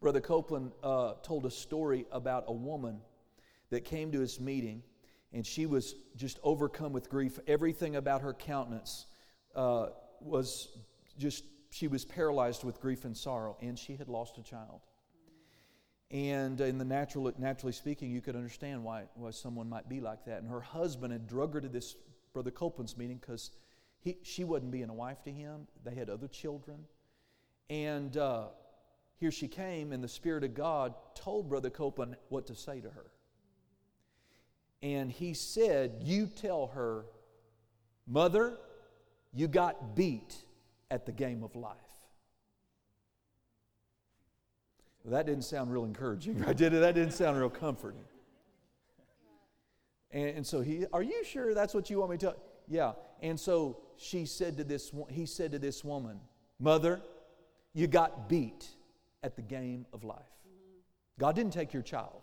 Brother 0.00 0.20
Copeland 0.20 0.72
uh, 0.82 1.14
told 1.22 1.46
a 1.46 1.50
story 1.50 2.04
about 2.12 2.44
a 2.46 2.52
woman 2.52 3.00
that 3.70 3.84
came 3.86 4.12
to 4.12 4.20
his 4.20 4.38
meeting 4.38 4.82
and 5.34 5.44
she 5.44 5.66
was 5.66 5.96
just 6.16 6.38
overcome 6.44 6.92
with 6.92 7.10
grief. 7.10 7.38
Everything 7.48 7.96
about 7.96 8.22
her 8.22 8.32
countenance 8.32 9.06
uh, 9.56 9.88
was 10.20 10.68
just, 11.18 11.44
she 11.70 11.88
was 11.88 12.04
paralyzed 12.04 12.62
with 12.62 12.80
grief 12.80 13.04
and 13.04 13.16
sorrow, 13.16 13.56
and 13.60 13.76
she 13.76 13.96
had 13.96 14.08
lost 14.08 14.38
a 14.38 14.42
child. 14.42 14.80
And 16.12 16.60
in 16.60 16.78
the 16.78 16.84
natural, 16.84 17.32
naturally 17.36 17.72
speaking, 17.72 18.12
you 18.12 18.20
could 18.20 18.36
understand 18.36 18.84
why, 18.84 19.04
why 19.14 19.32
someone 19.32 19.68
might 19.68 19.88
be 19.88 20.00
like 20.00 20.24
that. 20.26 20.40
And 20.40 20.48
her 20.48 20.60
husband 20.60 21.12
had 21.12 21.26
drug 21.26 21.54
her 21.54 21.60
to 21.60 21.68
this 21.68 21.96
Brother 22.32 22.52
Copeland's 22.52 22.96
meeting 22.96 23.18
because 23.20 23.50
she 24.22 24.44
wasn't 24.44 24.70
being 24.70 24.88
a 24.88 24.94
wife 24.94 25.24
to 25.24 25.32
him. 25.32 25.66
They 25.84 25.94
had 25.96 26.10
other 26.10 26.28
children. 26.28 26.84
And 27.68 28.16
uh, 28.16 28.48
here 29.16 29.32
she 29.32 29.48
came, 29.48 29.92
and 29.92 30.04
the 30.04 30.08
Spirit 30.08 30.44
of 30.44 30.54
God 30.54 30.94
told 31.16 31.48
Brother 31.48 31.70
Copeland 31.70 32.16
what 32.28 32.46
to 32.46 32.54
say 32.54 32.80
to 32.80 32.90
her. 32.90 33.06
And 34.84 35.10
he 35.10 35.32
said, 35.32 35.94
You 36.02 36.26
tell 36.26 36.66
her, 36.74 37.06
Mother, 38.06 38.58
you 39.32 39.48
got 39.48 39.96
beat 39.96 40.34
at 40.90 41.06
the 41.06 41.12
game 41.12 41.42
of 41.42 41.56
life. 41.56 41.78
Well, 45.02 45.14
that 45.14 45.24
didn't 45.24 45.44
sound 45.44 45.72
real 45.72 45.86
encouraging, 45.86 46.38
right? 46.44 46.54
Did 46.54 46.74
it? 46.74 46.80
That 46.80 46.94
didn't 46.94 47.14
sound 47.14 47.38
real 47.38 47.48
comforting. 47.48 48.04
And, 50.10 50.28
and 50.28 50.46
so 50.46 50.60
he, 50.60 50.84
are 50.92 51.02
you 51.02 51.24
sure 51.24 51.54
that's 51.54 51.72
what 51.72 51.88
you 51.88 52.00
want 52.00 52.10
me 52.10 52.18
to? 52.18 52.36
Yeah. 52.68 52.92
And 53.22 53.40
so 53.40 53.78
she 53.96 54.26
said 54.26 54.58
to 54.58 54.64
this, 54.64 54.92
he 55.08 55.24
said 55.24 55.52
to 55.52 55.58
this 55.58 55.82
woman, 55.82 56.20
Mother, 56.60 57.00
you 57.72 57.86
got 57.86 58.28
beat 58.28 58.66
at 59.22 59.34
the 59.34 59.42
game 59.42 59.86
of 59.94 60.04
life. 60.04 60.20
God 61.18 61.34
didn't 61.34 61.54
take 61.54 61.72
your 61.72 61.82
child. 61.82 62.20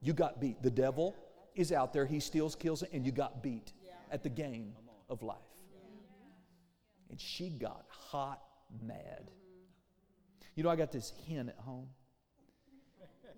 You 0.00 0.12
got 0.12 0.40
beat. 0.40 0.62
The 0.62 0.70
devil 0.70 1.16
is 1.58 1.72
out 1.72 1.92
there. 1.92 2.06
He 2.06 2.20
steals, 2.20 2.54
kills, 2.54 2.82
and 2.84 3.04
you 3.04 3.12
got 3.12 3.42
beat 3.42 3.72
at 4.10 4.22
the 4.22 4.28
game 4.28 4.72
of 5.10 5.22
life. 5.22 5.36
And 7.10 7.20
she 7.20 7.50
got 7.50 7.84
hot 7.88 8.40
mad. 8.86 9.30
You 10.54 10.62
know, 10.62 10.70
I 10.70 10.76
got 10.76 10.92
this 10.92 11.12
hen 11.28 11.48
at 11.48 11.56
home. 11.56 11.88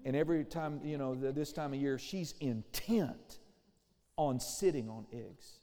And 0.04 0.14
every 0.14 0.44
time, 0.44 0.80
you 0.84 0.98
know, 0.98 1.14
this 1.14 1.52
time 1.52 1.72
of 1.72 1.80
year, 1.80 1.98
she's 1.98 2.34
intent 2.40 3.38
on 4.16 4.38
sitting 4.38 4.88
on 4.88 5.06
eggs. 5.12 5.60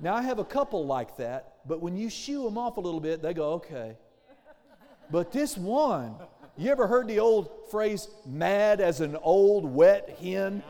Now, 0.00 0.14
I 0.14 0.22
have 0.22 0.38
a 0.38 0.44
couple 0.44 0.86
like 0.86 1.16
that, 1.18 1.56
but 1.66 1.80
when 1.80 1.96
you 1.96 2.08
shoo 2.08 2.44
them 2.44 2.56
off 2.56 2.78
a 2.78 2.80
little 2.80 3.00
bit, 3.00 3.22
they 3.22 3.34
go, 3.34 3.52
okay. 3.54 3.96
But 5.10 5.30
this 5.30 5.58
one, 5.58 6.14
you 6.60 6.70
ever 6.70 6.86
heard 6.86 7.08
the 7.08 7.20
old 7.20 7.50
phrase, 7.70 8.08
mad 8.26 8.80
as 8.80 9.00
an 9.00 9.16
old 9.22 9.64
wet 9.64 10.18
hen? 10.20 10.62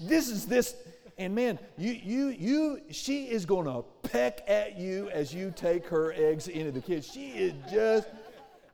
This 0.00 0.28
is 0.28 0.46
this, 0.46 0.74
and 1.18 1.34
man, 1.34 1.58
you, 1.76 1.92
you, 1.92 2.28
you, 2.28 2.80
she 2.90 3.24
is 3.24 3.44
going 3.44 3.66
to 3.66 3.84
peck 4.08 4.42
at 4.48 4.78
you 4.78 5.10
as 5.10 5.34
you 5.34 5.52
take 5.54 5.86
her 5.88 6.12
eggs 6.12 6.48
into 6.48 6.70
the 6.70 6.80
kids. 6.80 7.06
She 7.06 7.30
is 7.30 7.52
just 7.70 8.08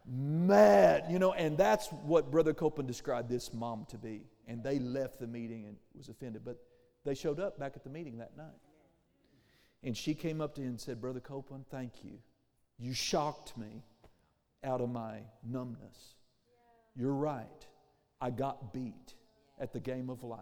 mad, 0.07 1.07
you 1.11 1.19
know, 1.19 1.33
and 1.33 1.57
that's 1.57 1.89
what 1.89 2.31
Brother 2.31 2.53
Copeland 2.55 2.87
described 2.87 3.29
this 3.29 3.53
mom 3.53 3.87
to 3.89 3.99
be. 3.99 4.23
And 4.47 4.63
they 4.63 4.79
left 4.79 5.19
the 5.19 5.27
meeting 5.27 5.65
and 5.65 5.77
was 5.97 6.09
offended, 6.09 6.43
but 6.45 6.59
they 7.05 7.15
showed 7.15 7.41
up 7.41 7.59
back 7.59 7.73
at 7.77 7.83
the 7.83 7.91
meeting 7.91 8.19
that 8.19 8.37
night. 8.37 8.61
And 9.83 9.97
she 9.97 10.15
came 10.15 10.41
up 10.41 10.55
to 10.55 10.61
him 10.61 10.69
and 10.69 10.81
said, 10.81 11.01
Brother 11.01 11.21
Copeland, 11.21 11.65
thank 11.71 12.05
you. 12.05 12.19
You 12.79 12.93
shocked 12.93 13.57
me 13.57 13.83
out 14.63 14.81
of 14.81 14.91
my 14.91 15.21
numbness. 15.43 16.15
You're 16.97 17.15
right. 17.15 17.67
I 18.21 18.31
got 18.31 18.73
beat 18.73 19.15
at 19.61 19.73
the 19.73 19.81
game 19.81 20.09
of 20.11 20.23
life, 20.23 20.41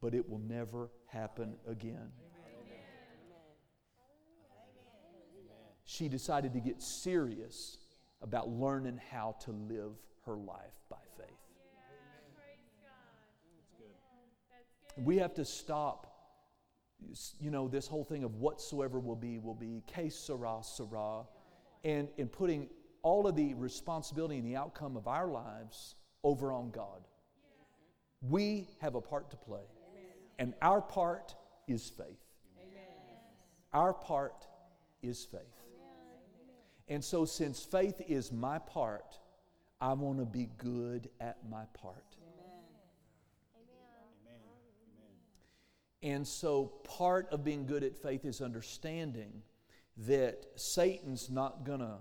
but 0.00 0.14
it 0.14 0.28
will 0.28 0.40
never 0.40 0.90
happen 1.06 1.54
again. 1.66 2.12
She 5.84 6.08
decided 6.08 6.52
to 6.52 6.60
get 6.60 6.82
serious 6.82 7.78
about 8.20 8.50
learning 8.50 9.00
how 9.10 9.36
to 9.44 9.52
live 9.52 9.92
her 10.26 10.36
life 10.36 10.74
by 10.90 10.98
faith. 11.16 11.26
We 14.98 15.16
have 15.16 15.32
to 15.34 15.44
stop, 15.44 16.12
you 17.40 17.50
know, 17.50 17.68
this 17.68 17.86
whole 17.86 18.04
thing 18.04 18.24
of 18.24 18.34
whatsoever 18.34 18.98
will 18.98 19.16
be, 19.16 19.38
will 19.38 19.54
be, 19.54 19.82
que 19.86 20.10
sera, 20.10 20.58
sera, 20.62 21.22
and, 21.84 22.08
and 22.18 22.30
putting 22.30 22.68
all 23.02 23.26
of 23.26 23.36
the 23.36 23.54
responsibility 23.54 24.38
and 24.38 24.46
the 24.46 24.56
outcome 24.56 24.96
of 24.96 25.06
our 25.06 25.26
lives 25.26 25.94
over 26.24 26.52
on 26.52 26.70
God. 26.70 27.06
We 28.20 28.68
have 28.80 28.94
a 28.94 29.00
part 29.00 29.30
to 29.30 29.36
play, 29.36 29.62
and 30.38 30.54
our 30.60 30.80
part 30.80 31.34
is 31.66 31.88
faith. 31.88 32.18
Our 33.72 33.92
part 33.92 34.46
is 35.02 35.24
faith. 35.24 35.40
And 36.88 37.04
so, 37.04 37.24
since 37.24 37.62
faith 37.62 38.00
is 38.08 38.32
my 38.32 38.58
part, 38.58 39.18
I 39.80 39.92
want 39.92 40.18
to 40.18 40.24
be 40.24 40.48
good 40.56 41.10
at 41.20 41.38
my 41.48 41.64
part. 41.74 42.16
And 46.02 46.26
so, 46.26 46.72
part 46.84 47.28
of 47.30 47.44
being 47.44 47.66
good 47.66 47.84
at 47.84 47.96
faith 47.96 48.24
is 48.24 48.40
understanding 48.40 49.42
that 50.06 50.46
Satan's 50.56 51.28
not 51.28 51.64
going 51.64 51.80
to 51.80 51.98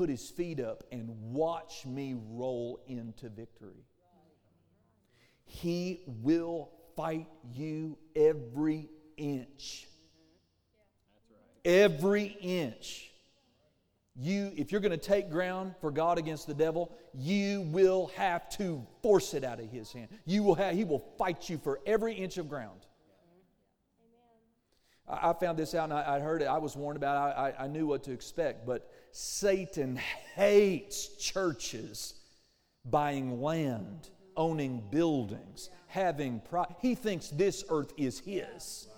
put 0.00 0.08
his 0.08 0.30
feet 0.30 0.58
up 0.60 0.82
and 0.90 1.10
watch 1.30 1.84
me 1.84 2.16
roll 2.30 2.80
into 2.86 3.28
victory. 3.28 3.84
He 5.44 6.00
will 6.22 6.70
fight 6.96 7.26
you 7.52 7.98
every 8.16 8.88
inch. 9.18 9.86
Every 11.66 12.34
inch. 12.40 13.10
You, 14.16 14.50
if 14.56 14.72
you're 14.72 14.80
going 14.80 14.90
to 14.90 14.96
take 14.96 15.30
ground 15.30 15.74
for 15.82 15.90
God 15.90 16.16
against 16.16 16.46
the 16.46 16.54
devil, 16.54 16.96
you 17.12 17.60
will 17.70 18.10
have 18.16 18.48
to 18.56 18.82
force 19.02 19.34
it 19.34 19.44
out 19.44 19.60
of 19.60 19.70
his 19.70 19.92
hand. 19.92 20.08
You 20.24 20.42
will 20.42 20.54
have, 20.54 20.74
he 20.74 20.84
will 20.84 21.04
fight 21.18 21.50
you 21.50 21.58
for 21.58 21.78
every 21.84 22.14
inch 22.14 22.38
of 22.38 22.48
ground. 22.48 22.86
I, 25.10 25.30
I 25.30 25.32
found 25.34 25.58
this 25.58 25.74
out 25.74 25.84
and 25.84 25.92
I, 25.92 26.16
I, 26.16 26.20
heard 26.20 26.42
it. 26.42 26.46
I 26.46 26.58
was 26.58 26.76
warned 26.76 26.96
about 26.96 27.30
it. 27.30 27.38
I, 27.38 27.64
I 27.64 27.66
knew 27.66 27.86
what 27.86 28.04
to 28.04 28.12
expect. 28.12 28.66
But 28.66 28.90
Satan 29.12 29.96
hates 30.34 31.08
churches 31.16 32.14
buying 32.84 33.42
land, 33.42 34.08
owning 34.36 34.82
buildings, 34.90 35.70
having 35.86 36.40
pride. 36.40 36.74
He 36.80 36.94
thinks 36.94 37.28
this 37.28 37.64
earth 37.68 37.92
is 37.96 38.20
his. 38.20 38.88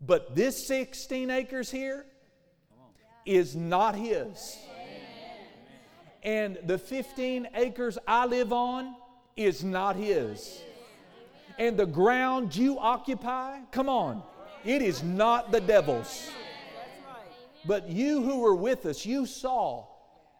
But 0.00 0.34
this 0.34 0.66
16 0.66 1.30
acres 1.30 1.70
here, 1.70 2.06
is 3.24 3.54
not 3.54 3.94
his. 3.94 4.58
And 6.22 6.58
the 6.64 6.78
15 6.78 7.48
acres 7.54 7.98
I 8.06 8.26
live 8.26 8.52
on 8.52 8.94
is 9.36 9.64
not 9.64 9.96
his. 9.96 10.62
And 11.58 11.76
the 11.76 11.86
ground 11.86 12.54
you 12.54 12.78
occupy, 12.78 13.60
come 13.70 13.88
on, 13.88 14.22
it 14.64 14.82
is 14.82 15.02
not 15.02 15.52
the 15.52 15.60
devil's. 15.60 16.30
But 17.64 17.88
you 17.88 18.22
who 18.22 18.40
were 18.40 18.54
with 18.54 18.86
us, 18.86 19.06
you 19.06 19.26
saw 19.26 19.86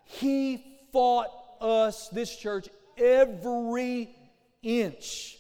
he 0.05 0.65
fought 0.93 1.29
us, 1.61 2.09
this 2.09 2.37
church, 2.37 2.69
every 2.99 4.15
inch. 4.63 5.39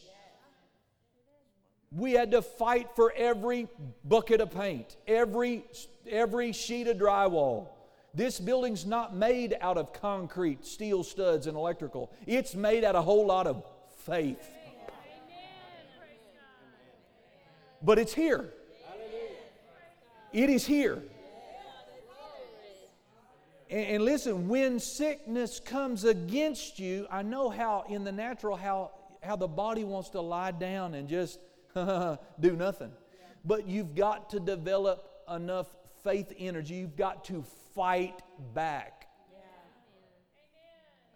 We 1.90 2.12
had 2.12 2.30
to 2.30 2.40
fight 2.40 2.88
for 2.96 3.12
every 3.12 3.68
bucket 4.04 4.40
of 4.40 4.50
paint, 4.50 4.96
every, 5.06 5.64
every 6.08 6.52
sheet 6.52 6.86
of 6.86 6.96
drywall. 6.96 7.68
This 8.14 8.40
building's 8.40 8.86
not 8.86 9.14
made 9.14 9.56
out 9.60 9.76
of 9.76 9.92
concrete, 9.92 10.64
steel 10.64 11.02
studs, 11.02 11.46
and 11.46 11.56
electrical. 11.56 12.10
It's 12.26 12.54
made 12.54 12.84
out 12.84 12.94
of 12.94 13.00
a 13.00 13.02
whole 13.02 13.26
lot 13.26 13.46
of 13.46 13.62
faith. 14.04 14.50
But 17.82 17.98
it's 17.98 18.14
here. 18.14 18.52
It 20.32 20.48
is 20.50 20.66
here. 20.66 21.02
And, 23.70 23.86
and 23.86 24.04
listen, 24.04 24.48
when 24.48 24.80
sickness 24.80 25.60
comes 25.60 26.04
against 26.04 26.78
you, 26.78 27.06
I 27.10 27.22
know 27.22 27.50
how 27.50 27.84
in 27.88 28.04
the 28.04 28.12
natural 28.12 28.56
how 28.56 28.92
how 29.22 29.36
the 29.36 29.48
body 29.48 29.84
wants 29.84 30.10
to 30.10 30.20
lie 30.20 30.50
down 30.50 30.94
and 30.94 31.08
just 31.08 31.38
do 31.74 32.56
nothing. 32.56 32.90
But 33.44 33.66
you've 33.66 33.94
got 33.94 34.30
to 34.30 34.40
develop 34.40 35.08
enough 35.32 35.66
faith 36.02 36.32
energy. 36.38 36.74
You've 36.74 36.96
got 36.96 37.24
to 37.26 37.44
fight 37.74 38.20
back. 38.54 39.06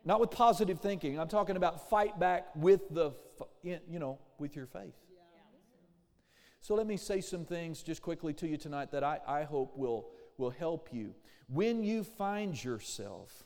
Not 0.04 0.20
with 0.20 0.30
positive 0.30 0.80
thinking. 0.80 1.18
I'm 1.18 1.28
talking 1.28 1.56
about 1.56 1.90
fight 1.90 2.18
back 2.18 2.46
with 2.54 2.88
the, 2.90 3.10
you 3.62 3.80
know, 3.98 4.18
with 4.38 4.54
your 4.54 4.66
faith. 4.66 4.94
So 6.66 6.74
let 6.74 6.88
me 6.88 6.96
say 6.96 7.20
some 7.20 7.44
things 7.44 7.80
just 7.80 8.02
quickly 8.02 8.32
to 8.32 8.48
you 8.48 8.56
tonight 8.56 8.90
that 8.90 9.04
I, 9.04 9.20
I 9.24 9.44
hope 9.44 9.76
will, 9.76 10.08
will 10.36 10.50
help 10.50 10.88
you. 10.90 11.14
When 11.48 11.84
you 11.84 12.02
find 12.02 12.60
yourself 12.60 13.44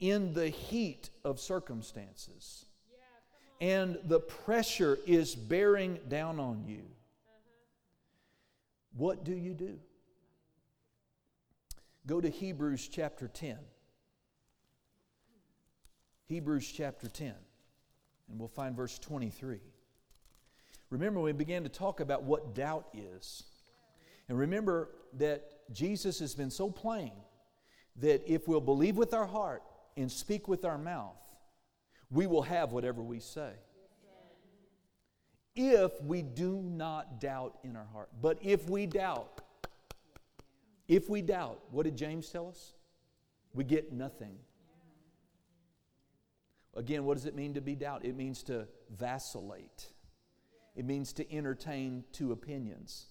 in 0.00 0.34
the 0.34 0.50
heat 0.50 1.08
of 1.24 1.40
circumstances, 1.40 2.66
and 3.58 3.98
the 4.04 4.20
pressure 4.20 4.98
is 5.06 5.34
bearing 5.34 5.98
down 6.10 6.38
on 6.38 6.62
you, 6.66 6.82
what 8.94 9.24
do 9.24 9.32
you 9.32 9.54
do? 9.54 9.78
Go 12.06 12.20
to 12.20 12.28
Hebrews 12.28 12.86
chapter 12.92 13.28
10. 13.28 13.56
Hebrews 16.26 16.70
chapter 16.70 17.08
10, 17.08 17.32
and 18.28 18.38
we'll 18.38 18.48
find 18.48 18.76
verse 18.76 18.98
23. 18.98 19.62
Remember, 20.90 21.20
we 21.20 21.32
began 21.32 21.62
to 21.62 21.68
talk 21.68 22.00
about 22.00 22.24
what 22.24 22.54
doubt 22.54 22.88
is. 22.92 23.44
And 24.28 24.38
remember 24.38 24.90
that 25.18 25.44
Jesus 25.72 26.18
has 26.18 26.34
been 26.34 26.50
so 26.50 26.70
plain 26.70 27.12
that 27.96 28.22
if 28.26 28.48
we'll 28.48 28.60
believe 28.60 28.96
with 28.96 29.14
our 29.14 29.26
heart 29.26 29.62
and 29.96 30.10
speak 30.10 30.48
with 30.48 30.64
our 30.64 30.78
mouth, 30.78 31.16
we 32.10 32.26
will 32.26 32.42
have 32.42 32.72
whatever 32.72 33.02
we 33.02 33.20
say. 33.20 33.52
If 35.54 36.00
we 36.02 36.22
do 36.22 36.60
not 36.62 37.20
doubt 37.20 37.58
in 37.64 37.76
our 37.76 37.86
heart. 37.92 38.08
But 38.20 38.38
if 38.40 38.68
we 38.68 38.86
doubt, 38.86 39.40
if 40.88 41.08
we 41.08 41.22
doubt, 41.22 41.60
what 41.70 41.84
did 41.84 41.96
James 41.96 42.28
tell 42.28 42.48
us? 42.48 42.72
We 43.52 43.64
get 43.64 43.92
nothing. 43.92 44.36
Again, 46.74 47.04
what 47.04 47.14
does 47.16 47.26
it 47.26 47.34
mean 47.34 47.54
to 47.54 47.60
be 47.60 47.74
doubt? 47.74 48.04
It 48.04 48.16
means 48.16 48.42
to 48.44 48.66
vacillate. 48.96 49.86
It 50.74 50.84
means 50.84 51.12
to 51.14 51.34
entertain 51.34 52.04
two 52.12 52.32
opinions. 52.32 53.06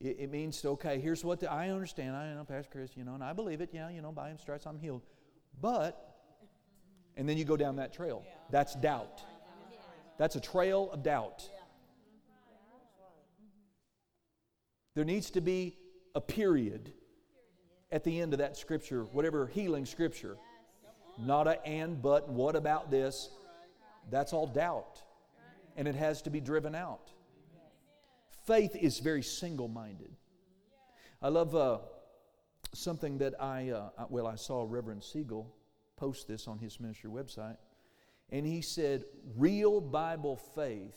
It, 0.00 0.16
it 0.20 0.30
means 0.30 0.60
to, 0.62 0.70
okay, 0.70 0.98
here's 1.00 1.24
what 1.24 1.40
the, 1.40 1.50
I 1.50 1.70
understand. 1.70 2.16
I 2.16 2.32
know, 2.32 2.44
Pastor 2.44 2.70
Chris, 2.72 2.96
you 2.96 3.04
know, 3.04 3.14
and 3.14 3.24
I 3.24 3.32
believe 3.32 3.60
it. 3.60 3.70
Yeah, 3.72 3.90
you 3.90 4.00
know, 4.00 4.12
by 4.12 4.30
him 4.30 4.38
stripes 4.38 4.66
I'm 4.66 4.78
healed. 4.78 5.02
But 5.60 6.10
and 7.16 7.28
then 7.28 7.36
you 7.36 7.44
go 7.44 7.56
down 7.56 7.76
that 7.76 7.92
trail. 7.92 8.24
That's 8.50 8.74
doubt. 8.74 9.20
That's 10.18 10.36
a 10.36 10.40
trail 10.40 10.90
of 10.92 11.02
doubt. 11.02 11.48
There 14.94 15.04
needs 15.04 15.30
to 15.32 15.40
be 15.40 15.76
a 16.14 16.20
period 16.20 16.92
at 17.92 18.04
the 18.04 18.20
end 18.20 18.32
of 18.32 18.38
that 18.38 18.56
scripture, 18.56 19.04
whatever 19.04 19.46
healing 19.46 19.86
scripture. 19.86 20.36
Not 21.18 21.46
a 21.46 21.64
and, 21.66 22.00
but, 22.00 22.28
what 22.28 22.56
about 22.56 22.90
this? 22.90 23.30
That's 24.10 24.32
all 24.32 24.46
doubt. 24.46 25.02
And 25.76 25.88
it 25.88 25.94
has 25.94 26.22
to 26.22 26.30
be 26.30 26.40
driven 26.40 26.74
out. 26.74 27.12
Faith 28.46 28.74
is 28.74 28.98
very 28.98 29.22
single 29.22 29.68
minded. 29.68 30.10
I 31.22 31.28
love 31.28 31.54
uh, 31.54 31.78
something 32.74 33.18
that 33.18 33.40
I, 33.40 33.70
uh, 33.70 33.90
well, 34.08 34.26
I 34.26 34.36
saw 34.36 34.66
Reverend 34.68 35.02
Siegel 35.02 35.54
post 35.96 36.26
this 36.28 36.48
on 36.48 36.58
his 36.58 36.80
ministry 36.80 37.10
website. 37.10 37.56
And 38.30 38.46
he 38.46 38.62
said, 38.62 39.04
real 39.36 39.80
Bible 39.80 40.36
faith 40.36 40.96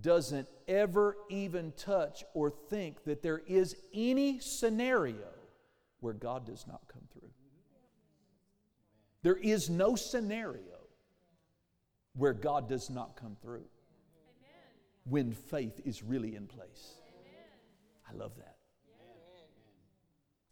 doesn't 0.00 0.48
ever 0.68 1.16
even 1.28 1.72
touch 1.72 2.24
or 2.34 2.50
think 2.50 3.04
that 3.04 3.22
there 3.22 3.42
is 3.46 3.76
any 3.94 4.40
scenario 4.40 5.28
where 6.00 6.14
God 6.14 6.46
does 6.46 6.66
not 6.66 6.80
come 6.92 7.02
through. 7.12 7.30
There 9.22 9.36
is 9.36 9.68
no 9.70 9.96
scenario 9.96 10.62
where 12.14 12.32
God 12.32 12.68
does 12.68 12.90
not 12.90 13.16
come 13.16 13.36
through 13.40 13.64
when 15.04 15.32
faith 15.32 15.80
is 15.84 16.02
really 16.02 16.36
in 16.36 16.46
place. 16.46 16.94
I 18.08 18.14
love 18.14 18.32
that. 18.36 18.56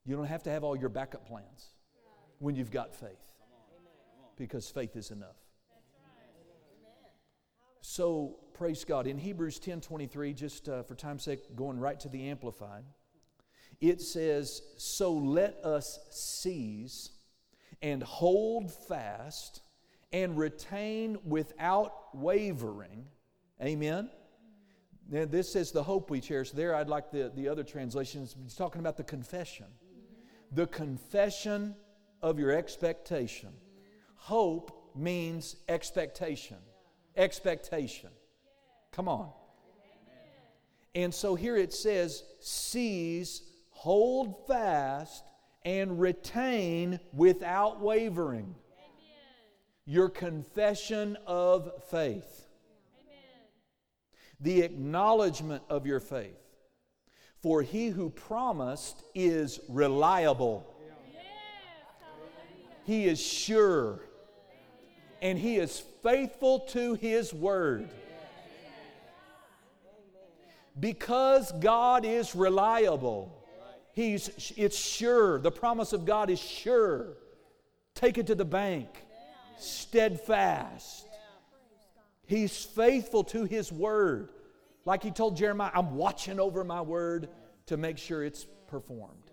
You 0.04 0.16
don't 0.16 0.26
have 0.26 0.42
to 0.44 0.50
have 0.50 0.64
all 0.64 0.76
your 0.76 0.88
backup 0.88 1.26
plans 1.26 1.68
when 2.38 2.54
you've 2.54 2.70
got 2.70 2.94
faith 2.94 3.32
because 4.36 4.68
faith 4.70 4.96
is 4.96 5.10
enough. 5.10 5.36
So, 7.80 8.36
praise 8.54 8.84
God. 8.84 9.06
In 9.06 9.18
Hebrews 9.18 9.58
10 9.58 9.80
23, 9.80 10.32
just 10.32 10.68
uh, 10.68 10.82
for 10.82 10.94
time's 10.94 11.24
sake, 11.24 11.56
going 11.56 11.78
right 11.78 11.98
to 12.00 12.08
the 12.08 12.28
Amplified, 12.28 12.84
it 13.80 14.00
says, 14.00 14.62
So 14.76 15.12
let 15.12 15.64
us 15.64 15.98
seize 16.10 17.10
and 17.80 18.02
hold 18.02 18.72
fast 18.72 19.62
and 20.12 20.36
retain 20.36 21.18
without 21.24 22.14
wavering. 22.14 23.06
Amen. 23.62 24.10
Now, 25.10 25.24
this 25.24 25.56
is 25.56 25.72
the 25.72 25.82
hope 25.82 26.10
we 26.10 26.20
cherish. 26.20 26.50
There, 26.50 26.74
I'd 26.74 26.88
like 26.88 27.10
the, 27.10 27.32
the 27.34 27.48
other 27.48 27.64
translations. 27.64 28.36
It's 28.44 28.54
talking 28.54 28.80
about 28.80 28.98
the 28.98 29.04
confession. 29.04 29.66
The 30.52 30.66
confession 30.66 31.74
of 32.20 32.38
your 32.38 32.52
expectation. 32.52 33.50
Hope 34.16 34.92
means 34.94 35.56
expectation. 35.68 36.58
Expectation. 37.16 38.10
Come 38.92 39.08
on. 39.08 39.30
And 40.94 41.14
so 41.14 41.34
here 41.34 41.56
it 41.56 41.72
says, 41.72 42.24
seize, 42.40 43.42
hold 43.70 44.46
fast, 44.46 45.24
and 45.64 46.00
retain 46.00 47.00
without 47.12 47.80
wavering 47.80 48.54
your 49.86 50.08
confession 50.10 51.16
of 51.26 51.70
faith. 51.90 52.47
The 54.40 54.62
acknowledgement 54.62 55.62
of 55.68 55.86
your 55.86 56.00
faith. 56.00 56.38
For 57.42 57.62
he 57.62 57.88
who 57.88 58.10
promised 58.10 59.02
is 59.14 59.60
reliable. 59.68 60.66
He 62.84 63.06
is 63.06 63.20
sure 63.20 64.00
and 65.20 65.38
he 65.38 65.56
is 65.56 65.82
faithful 66.02 66.60
to 66.60 66.94
his 66.94 67.32
word. 67.32 67.88
Because 70.78 71.50
God 71.52 72.04
is 72.04 72.36
reliable, 72.36 73.44
he's, 73.92 74.52
it's 74.56 74.78
sure. 74.78 75.40
The 75.40 75.50
promise 75.50 75.92
of 75.92 76.04
God 76.04 76.30
is 76.30 76.38
sure. 76.38 77.16
Take 77.94 78.16
it 78.16 78.28
to 78.28 78.36
the 78.36 78.44
bank, 78.44 78.88
steadfast. 79.58 81.07
He's 82.28 82.62
faithful 82.62 83.24
to 83.24 83.44
his 83.44 83.72
word. 83.72 84.28
Like 84.84 85.02
he 85.02 85.10
told 85.10 85.36
Jeremiah, 85.36 85.70
I'm 85.74 85.96
watching 85.96 86.38
over 86.38 86.62
my 86.62 86.82
word 86.82 87.30
to 87.66 87.78
make 87.78 87.96
sure 87.96 88.22
it's 88.22 88.46
performed. 88.66 89.30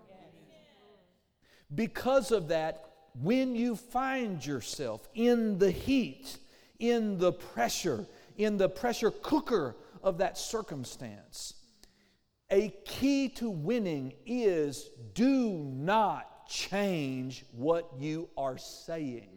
Because 1.74 2.32
of 2.32 2.48
that, 2.48 2.86
when 3.22 3.54
you 3.54 3.76
find 3.76 4.44
yourself 4.46 5.10
in 5.14 5.58
the 5.58 5.72
heat, 5.72 6.38
in 6.80 7.18
the 7.18 7.34
pressure, 7.34 8.06
in 8.38 8.56
the 8.56 8.70
pressure 8.70 9.12
cooker 9.12 9.76
of 10.02 10.20
that 10.20 10.38
circumstance, 10.38 11.54
a 12.50 12.74
key 12.86 13.28
to 13.28 13.50
winning 13.50 14.14
is 14.26 14.90
do 15.14 15.50
not 15.50 16.48
change 16.48 17.44
what 17.52 17.92
you 18.00 18.30
are 18.38 18.58
saying. 18.58 19.35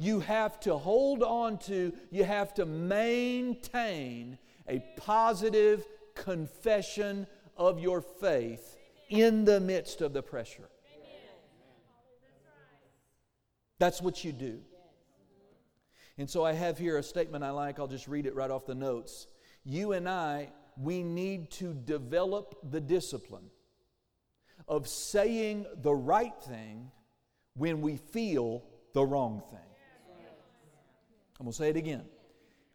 You 0.00 0.20
have 0.20 0.58
to 0.60 0.78
hold 0.78 1.22
on 1.22 1.58
to, 1.58 1.92
you 2.10 2.24
have 2.24 2.54
to 2.54 2.64
maintain 2.64 4.38
a 4.66 4.82
positive 4.96 5.84
confession 6.14 7.26
of 7.54 7.78
your 7.78 8.00
faith 8.00 8.78
in 9.10 9.44
the 9.44 9.60
midst 9.60 10.00
of 10.00 10.14
the 10.14 10.22
pressure. 10.22 10.70
That's 13.78 14.00
what 14.00 14.24
you 14.24 14.32
do. 14.32 14.60
And 16.16 16.30
so 16.30 16.46
I 16.46 16.54
have 16.54 16.78
here 16.78 16.96
a 16.96 17.02
statement 17.02 17.44
I 17.44 17.50
like. 17.50 17.78
I'll 17.78 17.86
just 17.86 18.08
read 18.08 18.24
it 18.24 18.34
right 18.34 18.50
off 18.50 18.64
the 18.64 18.74
notes. 18.74 19.26
You 19.64 19.92
and 19.92 20.08
I, 20.08 20.48
we 20.78 21.02
need 21.02 21.50
to 21.52 21.74
develop 21.74 22.56
the 22.70 22.80
discipline 22.80 23.50
of 24.66 24.88
saying 24.88 25.66
the 25.82 25.94
right 25.94 26.40
thing 26.40 26.90
when 27.54 27.82
we 27.82 27.96
feel 27.96 28.64
the 28.94 29.04
wrong 29.04 29.42
thing. 29.50 29.69
I'm 31.40 31.46
going 31.46 31.52
to 31.52 31.56
say 31.56 31.70
it 31.70 31.76
again. 31.76 32.04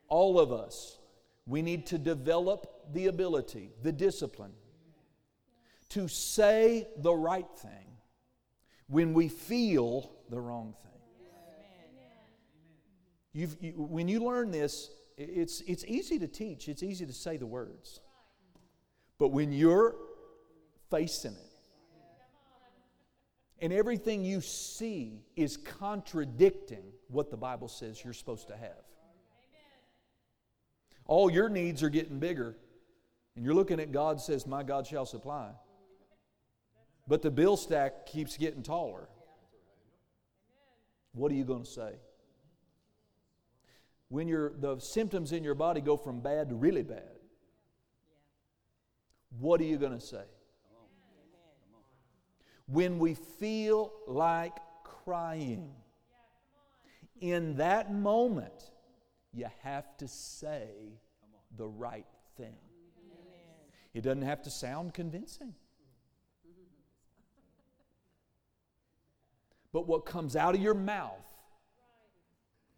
All 0.08 0.40
of 0.40 0.52
us, 0.52 0.98
we 1.46 1.62
need 1.62 1.86
to 1.88 2.00
develop 2.00 2.92
the 2.92 3.06
ability, 3.06 3.70
the 3.84 3.92
discipline, 3.92 4.54
to 5.90 6.08
say 6.08 6.88
the 6.98 7.14
right 7.14 7.48
thing 7.58 7.86
when 8.88 9.14
we 9.14 9.28
feel 9.28 10.12
the 10.32 10.40
wrong 10.42 10.74
thing. 10.82 10.92
You've, 13.34 13.56
you, 13.62 13.74
when 13.74 14.08
you 14.08 14.22
learn 14.22 14.50
this, 14.50 14.90
it's, 15.16 15.62
it's 15.62 15.86
easy 15.86 16.18
to 16.18 16.28
teach, 16.28 16.68
it's 16.68 16.82
easy 16.82 17.06
to 17.06 17.14
say 17.14 17.38
the 17.38 17.46
words. 17.46 18.00
But 19.20 19.28
when 19.28 19.52
you're 19.52 19.96
facing 20.90 21.34
it, 21.34 21.55
and 23.62 23.72
everything 23.72 24.24
you 24.24 24.42
see 24.42 25.22
is 25.36 25.58
contradicting 25.58 26.84
what 27.08 27.32
the 27.32 27.38
Bible 27.38 27.68
says 27.68 28.04
you're 28.04 28.14
supposed 28.14 28.48
to 28.50 28.58
have. 28.58 28.84
All 31.08 31.30
your 31.30 31.50
needs 31.50 31.84
are 31.84 31.90
getting 31.90 32.20
bigger, 32.20 32.58
and 33.36 33.46
you're 33.46 33.54
looking 33.54 33.80
at 33.80 33.92
God 33.92 34.20
says, 34.20 34.46
My 34.48 34.64
God 34.64 34.88
shall 34.88 35.06
supply. 35.06 35.52
But 37.08 37.22
the 37.22 37.32
bill 37.32 37.56
stack 37.56 38.08
keeps 38.08 38.36
getting 38.36 38.64
taller. 38.64 39.08
What 41.14 41.32
are 41.32 41.36
you 41.36 41.46
going 41.46 41.64
to 41.64 41.70
say? 41.70 41.94
When 44.10 44.28
your, 44.28 44.54
the 44.58 44.80
symptoms 44.80 45.32
in 45.32 45.44
your 45.44 45.56
body 45.56 45.82
go 45.82 45.98
from 45.98 46.20
bad 46.20 46.50
to 46.50 46.56
really 46.56 46.84
bad, 46.84 47.04
what 49.40 49.62
are 49.62 49.66
you 49.66 49.78
going 49.78 49.98
to 49.98 50.06
say? 50.06 50.24
When 52.68 53.00
we 53.00 53.14
feel 53.14 53.94
like 54.08 54.58
crying, 54.84 55.72
in 57.22 57.58
that 57.58 57.94
moment, 57.94 58.72
you 59.34 59.48
have 59.64 59.98
to 59.98 60.08
say 60.08 60.70
the 61.58 61.68
right 61.68 62.06
thing. 62.38 62.56
It 63.94 64.02
doesn't 64.02 64.24
have 64.24 64.42
to 64.44 64.50
sound 64.50 64.94
convincing. 64.94 65.54
But 69.72 69.88
what 69.88 70.06
comes 70.06 70.36
out 70.36 70.56
of 70.56 70.62
your 70.62 70.74
mouth 70.74 71.12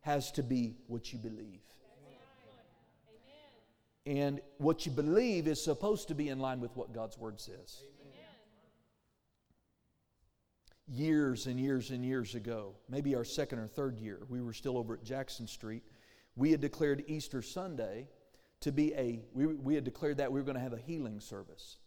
has 0.01 0.31
to 0.33 0.43
be 0.43 0.77
what 0.87 1.11
you 1.11 1.19
believe. 1.19 1.61
And 4.05 4.39
what 4.57 4.85
you 4.85 4.91
believe 4.91 5.47
is 5.47 5.61
supposed 5.61 6.07
to 6.07 6.15
be 6.15 6.29
in 6.29 6.39
line 6.39 6.61
with 6.61 6.75
what 6.77 6.93
God's 6.93 7.17
Word 7.17 7.39
says. 7.41 7.83
Years 10.87 11.47
and 11.47 11.59
years 11.59 11.91
and 11.91 12.05
years 12.05 12.35
ago, 12.35 12.75
maybe 12.89 13.15
our 13.15 13.25
second 13.25 13.59
or 13.59 13.67
third 13.67 13.97
year, 13.97 14.19
we 14.29 14.41
were 14.41 14.53
still 14.53 14.77
over 14.77 14.93
at 14.93 15.03
Jackson 15.03 15.45
Street. 15.47 15.83
We 16.35 16.51
had 16.51 16.61
declared 16.61 17.03
Easter 17.07 17.41
Sunday 17.41 18.07
to 18.61 18.71
be 18.71 18.93
a, 18.93 19.21
we, 19.33 19.47
we 19.47 19.75
had 19.75 19.83
declared 19.83 20.17
that 20.17 20.31
we 20.31 20.39
were 20.39 20.45
going 20.45 20.55
to 20.55 20.61
have 20.61 20.73
a 20.73 20.77
healing 20.77 21.19
service. 21.19 21.77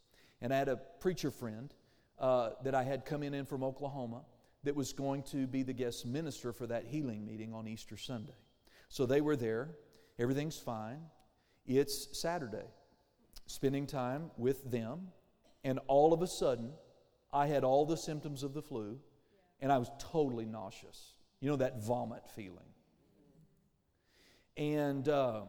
And 0.43 0.53
I 0.53 0.59
had 0.59 0.69
a 0.69 0.77
preacher 0.77 1.31
friend 1.31 1.73
uh, 2.19 2.51
that 2.63 2.75
I 2.75 2.83
had 2.83 3.05
come 3.05 3.23
in, 3.23 3.33
in 3.33 3.47
from 3.47 3.65
Oklahoma 3.65 4.23
that 4.65 4.77
was 4.77 4.93
going 4.93 5.23
to 5.25 5.47
be 5.47 5.63
the 5.63 5.73
guest 5.73 6.05
minister 6.05 6.53
for 6.53 6.67
that 6.67 6.85
healing 6.85 7.25
meeting 7.25 7.55
on 7.55 7.67
Easter 7.67 7.97
Sunday. 7.97 8.37
So 8.89 9.07
they 9.07 9.21
were 9.21 9.37
there. 9.37 9.71
Everything's 10.19 10.59
fine. 10.59 11.01
It's 11.67 12.09
Saturday, 12.21 12.67
spending 13.47 13.87
time 13.87 14.31
with 14.37 14.71
them, 14.71 15.09
and 15.65 15.79
all 15.87 16.13
of 16.13 16.21
a 16.21 16.27
sudden, 16.27 16.73
I 17.33 17.47
had 17.47 17.65
all 17.65 17.87
the 17.87 17.97
symptoms 17.97 18.43
of 18.43 18.55
the 18.55 18.63
flu, 18.63 18.99
and 19.61 19.71
I 19.71 19.79
was 19.79 19.91
totally 19.99 20.47
nauseous. 20.47 21.15
You 21.41 21.51
know, 21.51 21.57
that 21.57 21.83
vomit 21.83 22.23
feeling. 22.35 22.59
And 24.57 25.09
uh, 25.09 25.43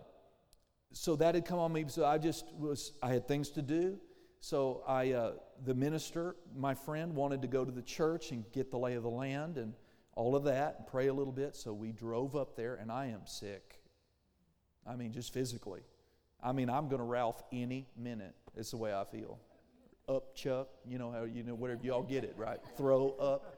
so 0.94 1.16
that 1.18 1.36
had 1.36 1.46
come 1.46 1.60
on 1.60 1.74
me. 1.74 1.86
So 1.88 2.06
I 2.06 2.18
just 2.18 2.46
was, 2.58 2.94
I 3.02 3.10
had 3.10 3.28
things 3.28 3.50
to 3.52 3.62
do. 3.62 4.00
So 4.40 4.84
I, 4.88 5.12
uh, 5.12 5.32
the 5.66 5.76
minister, 5.76 6.36
my 6.56 6.74
friend, 6.74 7.16
wanted 7.16 7.42
to 7.44 7.48
go 7.48 7.64
to 7.64 7.72
the 7.72 7.82
church 7.82 8.32
and 8.32 8.44
get 8.52 8.72
the 8.72 8.78
lay 8.78 8.96
of 8.96 9.04
the 9.04 9.10
land 9.10 9.58
and 9.58 9.74
all 10.16 10.36
of 10.36 10.46
that 10.46 10.76
and 10.80 10.88
pray 10.88 11.08
a 11.08 11.14
little 11.14 11.34
bit. 11.34 11.56
So 11.56 11.74
we 11.74 11.92
drove 11.92 12.36
up 12.36 12.56
there, 12.56 12.76
and 12.76 12.92
I 12.92 13.08
am 13.08 13.22
sick. 13.26 13.82
I 14.86 14.96
mean, 14.96 15.12
just 15.12 15.34
physically. 15.34 15.82
I 16.42 16.54
mean, 16.54 16.70
I'm 16.70 16.88
going 16.88 17.00
to 17.00 17.06
Ralph 17.06 17.42
any 17.52 17.88
minute. 17.96 18.36
It's 18.56 18.72
the 18.72 18.78
way 18.78 18.94
I 18.94 19.04
feel. 19.04 19.40
Up, 20.12 20.36
Chuck, 20.36 20.68
you 20.86 20.98
know 20.98 21.10
how, 21.10 21.24
you 21.24 21.42
know, 21.44 21.56
whatever, 21.56 21.80
you 21.82 21.94
all 21.94 22.04
get 22.04 22.26
it, 22.26 22.34
right? 22.36 22.60
Throw 22.76 23.12
up. 23.12 23.56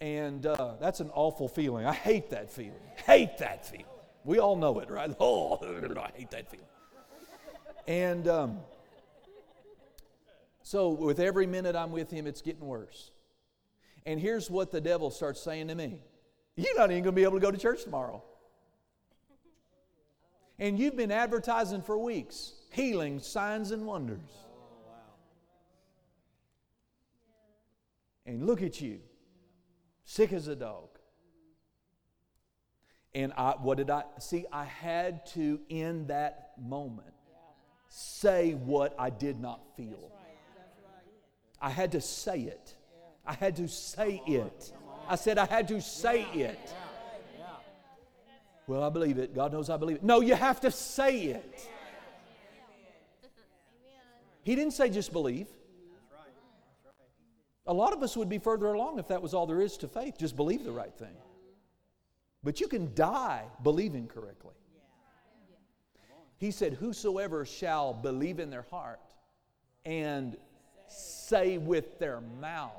And 0.00 0.44
uh, 0.44 0.74
that's 0.80 0.98
an 0.98 1.10
awful 1.14 1.46
feeling. 1.46 1.86
I 1.86 1.92
hate 1.92 2.30
that 2.30 2.50
feeling. 2.50 2.80
Hate 3.06 3.38
that 3.38 3.64
feeling. 3.64 3.86
We 4.24 4.40
all 4.40 4.56
know 4.56 4.80
it, 4.80 4.90
right? 4.90 5.14
Oh, 5.20 5.58
I 5.62 6.10
hate 6.16 6.32
that 6.32 6.50
feeling. 6.50 6.66
And 7.86 8.26
um, 8.26 8.58
so, 10.64 10.88
with 10.88 11.20
every 11.20 11.46
minute 11.46 11.76
I'm 11.76 11.92
with 11.92 12.10
him, 12.10 12.26
it's 12.26 12.42
getting 12.42 12.66
worse. 12.66 13.12
And 14.04 14.18
here's 14.18 14.50
what 14.50 14.72
the 14.72 14.80
devil 14.80 15.10
starts 15.10 15.40
saying 15.40 15.68
to 15.68 15.76
me 15.76 16.00
You're 16.56 16.76
not 16.76 16.90
even 16.90 17.04
going 17.04 17.14
to 17.14 17.20
be 17.20 17.22
able 17.22 17.34
to 17.34 17.40
go 17.40 17.52
to 17.52 17.58
church 17.58 17.84
tomorrow. 17.84 18.22
And 20.58 20.76
you've 20.76 20.96
been 20.96 21.12
advertising 21.12 21.82
for 21.82 21.96
weeks 21.96 22.54
healing, 22.72 23.20
signs, 23.20 23.70
and 23.70 23.86
wonders. 23.86 24.47
And 28.28 28.46
look 28.46 28.60
at 28.60 28.78
you, 28.78 29.00
sick 30.04 30.34
as 30.34 30.48
a 30.48 30.54
dog. 30.54 30.90
And 33.14 33.32
I, 33.38 33.52
what 33.52 33.78
did 33.78 33.88
I 33.88 34.04
see? 34.20 34.44
I 34.52 34.64
had 34.66 35.24
to, 35.28 35.58
in 35.70 36.08
that 36.08 36.52
moment, 36.60 37.14
say 37.88 38.52
what 38.52 38.94
I 38.98 39.08
did 39.08 39.40
not 39.40 39.62
feel. 39.78 40.12
I 41.58 41.70
had 41.70 41.90
to 41.92 42.02
say 42.02 42.40
it. 42.40 42.74
I 43.26 43.32
had 43.32 43.56
to 43.56 43.66
say 43.66 44.20
it. 44.26 44.72
I 45.08 45.16
said 45.16 45.38
I 45.38 45.46
had 45.46 45.66
to 45.68 45.80
say 45.80 46.26
it. 46.34 46.74
Well, 48.66 48.82
I 48.82 48.90
believe 48.90 49.16
it. 49.16 49.34
God 49.34 49.54
knows 49.54 49.70
I 49.70 49.78
believe 49.78 49.96
it. 49.96 50.04
No, 50.04 50.20
you 50.20 50.34
have 50.34 50.60
to 50.60 50.70
say 50.70 51.18
it. 51.22 51.66
He 54.42 54.54
didn't 54.54 54.74
say 54.74 54.90
just 54.90 55.14
believe. 55.14 55.48
A 57.68 57.72
lot 57.72 57.92
of 57.92 58.02
us 58.02 58.16
would 58.16 58.30
be 58.30 58.38
further 58.38 58.72
along 58.72 58.98
if 58.98 59.08
that 59.08 59.20
was 59.20 59.34
all 59.34 59.46
there 59.46 59.60
is 59.60 59.76
to 59.78 59.88
faith. 59.88 60.16
Just 60.18 60.36
believe 60.36 60.64
the 60.64 60.72
right 60.72 60.94
thing. 60.94 61.14
But 62.42 62.60
you 62.60 62.66
can 62.66 62.94
die 62.94 63.44
believing 63.62 64.06
correctly. 64.08 64.54
He 66.38 66.50
said, 66.50 66.72
Whosoever 66.74 67.44
shall 67.44 67.92
believe 67.92 68.40
in 68.40 68.48
their 68.48 68.64
heart 68.70 69.00
and 69.84 70.36
say 70.86 71.58
with 71.58 71.98
their 71.98 72.22
mouth. 72.40 72.72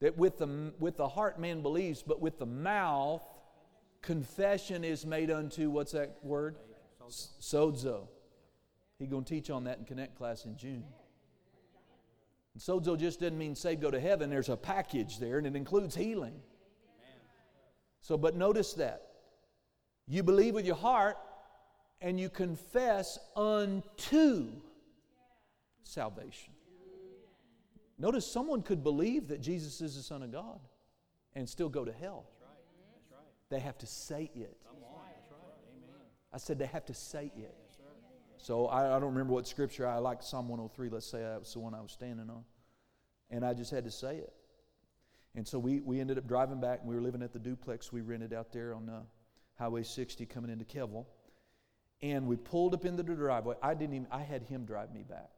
That 0.00 0.16
with 0.16 0.38
the, 0.38 0.72
with 0.78 0.96
the 0.96 1.06
heart 1.06 1.38
man 1.38 1.60
believes, 1.60 2.02
but 2.02 2.20
with 2.20 2.38
the 2.38 2.46
mouth, 2.46 3.22
confession 4.00 4.84
is 4.84 5.04
made 5.04 5.30
unto, 5.30 5.70
what's 5.70 5.92
that 5.92 6.16
word? 6.22 6.56
Sozo. 7.08 8.08
He's 8.98 9.08
going 9.08 9.24
to 9.24 9.34
teach 9.34 9.50
on 9.50 9.64
that 9.64 9.78
in 9.78 9.84
Connect 9.84 10.16
class 10.16 10.44
in 10.44 10.56
June. 10.56 10.84
And 12.54 12.62
sozo 12.62 12.98
just 12.98 13.20
doesn't 13.20 13.38
mean 13.38 13.54
save, 13.54 13.80
go 13.80 13.90
to 13.90 14.00
heaven. 14.00 14.28
There's 14.30 14.48
a 14.48 14.56
package 14.56 15.18
there, 15.18 15.38
and 15.38 15.46
it 15.46 15.56
includes 15.56 15.94
healing. 15.94 16.34
So, 18.00 18.16
but 18.16 18.36
notice 18.36 18.74
that. 18.74 19.02
You 20.06 20.22
believe 20.22 20.54
with 20.54 20.66
your 20.66 20.76
heart, 20.76 21.16
and 22.00 22.18
you 22.18 22.28
confess 22.28 23.18
unto 23.36 24.48
salvation. 25.84 26.52
Notice 27.98 28.26
someone 28.26 28.62
could 28.62 28.82
believe 28.82 29.28
that 29.28 29.40
Jesus 29.40 29.80
is 29.80 29.94
the 29.94 30.02
Son 30.02 30.22
of 30.22 30.32
God 30.32 30.58
and 31.34 31.48
still 31.48 31.68
go 31.68 31.84
to 31.84 31.92
hell. 31.92 32.26
They 33.48 33.60
have 33.60 33.78
to 33.78 33.86
say 33.86 34.30
it. 34.34 34.56
I 36.32 36.38
said 36.38 36.58
they 36.58 36.66
have 36.66 36.86
to 36.86 36.94
say 36.94 37.30
it. 37.36 37.54
So 38.42 38.66
I, 38.66 38.96
I, 38.96 38.98
don't 38.98 39.12
remember 39.12 39.34
what 39.34 39.46
scripture 39.46 39.86
I 39.86 39.98
like 39.98 40.20
Psalm 40.20 40.48
103. 40.48 40.88
Let's 40.88 41.08
say 41.08 41.20
that 41.20 41.38
was 41.38 41.52
the 41.52 41.60
one 41.60 41.74
I 41.74 41.80
was 41.80 41.92
standing 41.92 42.28
on. 42.28 42.42
And 43.30 43.44
I 43.44 43.54
just 43.54 43.70
had 43.70 43.84
to 43.84 43.90
say 43.92 44.16
it. 44.16 44.32
And 45.36 45.46
so 45.46 45.60
we, 45.60 45.78
we 45.78 46.00
ended 46.00 46.18
up 46.18 46.26
driving 46.26 46.60
back, 46.60 46.80
and 46.80 46.88
we 46.88 46.96
were 46.96 47.00
living 47.00 47.22
at 47.22 47.32
the 47.32 47.38
duplex 47.38 47.92
we 47.92 48.00
rented 48.00 48.32
out 48.32 48.52
there 48.52 48.74
on 48.74 48.88
uh, 48.88 49.02
Highway 49.60 49.84
60 49.84 50.26
coming 50.26 50.50
into 50.50 50.64
Kevil. 50.64 51.06
And 52.02 52.26
we 52.26 52.34
pulled 52.34 52.74
up 52.74 52.84
into 52.84 53.04
the 53.04 53.14
driveway. 53.14 53.54
I 53.62 53.74
didn't 53.74 53.94
even, 53.94 54.08
I 54.10 54.22
had 54.22 54.42
him 54.42 54.64
drive 54.64 54.92
me 54.92 55.04
back. 55.04 55.30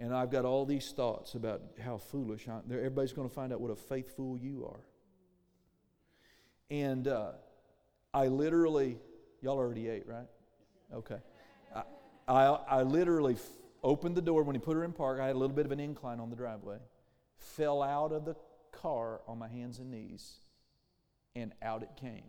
And 0.00 0.12
I've 0.12 0.32
got 0.32 0.44
all 0.44 0.66
these 0.66 0.90
thoughts 0.90 1.36
about 1.36 1.62
how 1.80 1.96
foolish 1.96 2.48
I, 2.48 2.54
am. 2.54 2.64
everybody's 2.72 3.12
going 3.12 3.28
to 3.28 3.34
find 3.34 3.52
out 3.52 3.60
what 3.60 3.70
a 3.70 3.76
faith 3.76 4.16
fool 4.16 4.36
you 4.36 4.66
are. 4.66 4.84
And 6.70 7.06
uh, 7.06 7.30
I 8.12 8.26
literally, 8.26 8.98
y'all 9.42 9.58
already 9.58 9.88
ate, 9.88 10.08
right? 10.08 10.26
Okay. 10.92 11.18
I, 12.28 12.44
I, 12.68 12.82
literally 12.82 13.34
f- 13.34 13.46
opened 13.84 14.16
the 14.16 14.22
door 14.22 14.42
when 14.42 14.56
he 14.56 14.60
put 14.60 14.74
her 14.74 14.84
in 14.84 14.92
park. 14.92 15.20
I 15.20 15.26
had 15.26 15.36
a 15.36 15.38
little 15.38 15.54
bit 15.54 15.64
of 15.64 15.72
an 15.72 15.78
incline 15.78 16.18
on 16.18 16.28
the 16.28 16.36
driveway. 16.36 16.78
Fell 17.36 17.82
out 17.82 18.12
of 18.12 18.24
the 18.24 18.34
car 18.72 19.20
on 19.28 19.38
my 19.38 19.48
hands 19.48 19.78
and 19.78 19.90
knees, 19.90 20.38
and 21.36 21.52
out 21.62 21.82
it 21.82 21.90
came. 22.00 22.24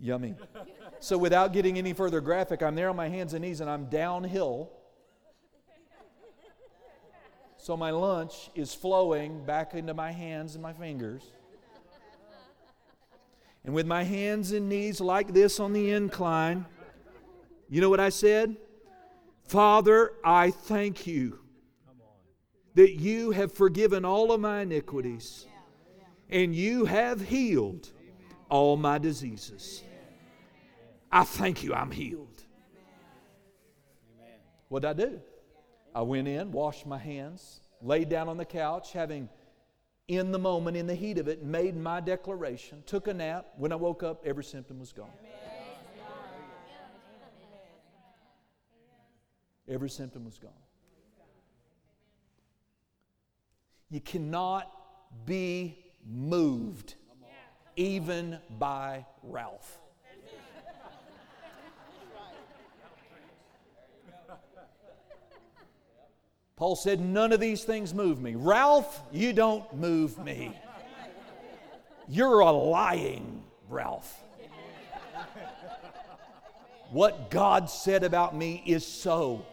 Yummy. 0.00 0.34
So, 1.00 1.16
without 1.18 1.52
getting 1.52 1.78
any 1.78 1.92
further 1.92 2.20
graphic, 2.20 2.62
I'm 2.62 2.74
there 2.74 2.88
on 2.88 2.96
my 2.96 3.08
hands 3.08 3.34
and 3.34 3.42
knees 3.42 3.60
and 3.60 3.70
I'm 3.70 3.86
downhill. 3.86 4.70
So, 7.56 7.76
my 7.76 7.90
lunch 7.90 8.50
is 8.54 8.74
flowing 8.74 9.44
back 9.44 9.74
into 9.74 9.94
my 9.94 10.12
hands 10.12 10.54
and 10.54 10.62
my 10.62 10.72
fingers. 10.72 11.22
And 13.64 13.74
with 13.74 13.86
my 13.86 14.02
hands 14.02 14.52
and 14.52 14.68
knees 14.68 15.00
like 15.00 15.32
this 15.34 15.60
on 15.60 15.72
the 15.72 15.90
incline, 15.90 16.64
you 17.68 17.80
know 17.80 17.90
what 17.90 18.00
I 18.00 18.08
said? 18.08 18.56
Father, 19.44 20.12
I 20.24 20.50
thank 20.50 21.06
you 21.06 21.40
that 22.74 22.92
you 22.92 23.32
have 23.32 23.52
forgiven 23.52 24.04
all 24.04 24.32
of 24.32 24.40
my 24.40 24.60
iniquities 24.60 25.46
and 26.30 26.54
you 26.54 26.84
have 26.84 27.20
healed 27.20 27.90
all 28.48 28.76
my 28.76 28.98
diseases. 28.98 29.82
I 31.10 31.24
thank 31.24 31.64
you, 31.64 31.74
I'm 31.74 31.90
healed. 31.90 32.44
What 34.68 34.82
did 34.82 34.88
I 34.88 34.92
do? 34.92 35.20
I 35.94 36.02
went 36.02 36.28
in, 36.28 36.52
washed 36.52 36.86
my 36.86 36.98
hands, 36.98 37.60
laid 37.80 38.08
down 38.08 38.28
on 38.28 38.36
the 38.36 38.44
couch, 38.44 38.92
having 38.92 39.28
in 40.08 40.32
the 40.32 40.38
moment, 40.38 40.76
in 40.76 40.86
the 40.86 40.94
heat 40.94 41.18
of 41.18 41.28
it, 41.28 41.44
made 41.44 41.76
my 41.76 42.00
declaration, 42.00 42.82
took 42.86 43.06
a 43.08 43.14
nap. 43.14 43.46
When 43.56 43.72
I 43.72 43.76
woke 43.76 44.02
up, 44.02 44.22
every 44.24 44.44
symptom 44.44 44.80
was 44.80 44.92
gone. 44.92 45.10
Every 49.68 49.90
symptom 49.90 50.24
was 50.24 50.38
gone. 50.38 50.50
You 53.90 54.00
cannot 54.00 54.72
be 55.26 55.78
moved, 56.06 56.94
even 57.76 58.38
by 58.58 59.04
Ralph. 59.22 59.78
Paul 66.58 66.74
said, 66.74 66.98
None 66.98 67.32
of 67.32 67.38
these 67.38 67.62
things 67.62 67.94
move 67.94 68.20
me. 68.20 68.34
Ralph, 68.34 69.00
you 69.12 69.32
don't 69.32 69.72
move 69.76 70.18
me. 70.18 70.52
You're 72.08 72.40
a 72.40 72.50
lying 72.50 73.44
Ralph. 73.68 74.24
What 76.90 77.30
God 77.30 77.70
said 77.70 78.02
about 78.02 78.34
me 78.34 78.62
is 78.66 78.84
so. 78.84 79.46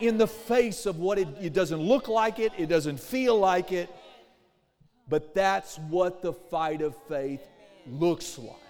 In 0.00 0.18
the 0.18 0.26
face 0.26 0.86
of 0.86 0.98
what 0.98 1.20
it, 1.20 1.28
it 1.40 1.52
doesn't 1.52 1.80
look 1.80 2.08
like 2.08 2.40
it, 2.40 2.52
it 2.58 2.66
doesn't 2.66 2.98
feel 2.98 3.38
like 3.38 3.70
it, 3.70 3.88
but 5.08 5.34
that's 5.34 5.78
what 5.78 6.20
the 6.20 6.32
fight 6.32 6.82
of 6.82 6.96
faith 7.08 7.46
looks 7.86 8.38
like. 8.38 8.63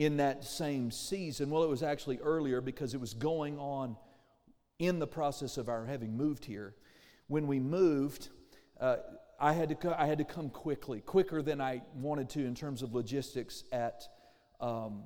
In 0.00 0.16
that 0.16 0.42
same 0.42 0.90
season. 0.90 1.50
Well, 1.50 1.62
it 1.62 1.68
was 1.68 1.82
actually 1.82 2.20
earlier 2.20 2.62
because 2.62 2.94
it 2.94 3.00
was 3.00 3.12
going 3.12 3.58
on 3.58 3.98
in 4.78 4.98
the 4.98 5.06
process 5.06 5.58
of 5.58 5.68
our 5.68 5.84
having 5.84 6.16
moved 6.16 6.46
here. 6.46 6.74
When 7.26 7.46
we 7.46 7.60
moved, 7.60 8.30
uh, 8.80 8.96
I, 9.38 9.52
had 9.52 9.68
to 9.68 9.74
co- 9.74 9.94
I 9.98 10.06
had 10.06 10.16
to 10.16 10.24
come 10.24 10.48
quickly, 10.48 11.02
quicker 11.02 11.42
than 11.42 11.60
I 11.60 11.82
wanted 11.94 12.30
to 12.30 12.46
in 12.46 12.54
terms 12.54 12.80
of 12.80 12.94
logistics 12.94 13.64
at, 13.72 14.08
um, 14.58 15.02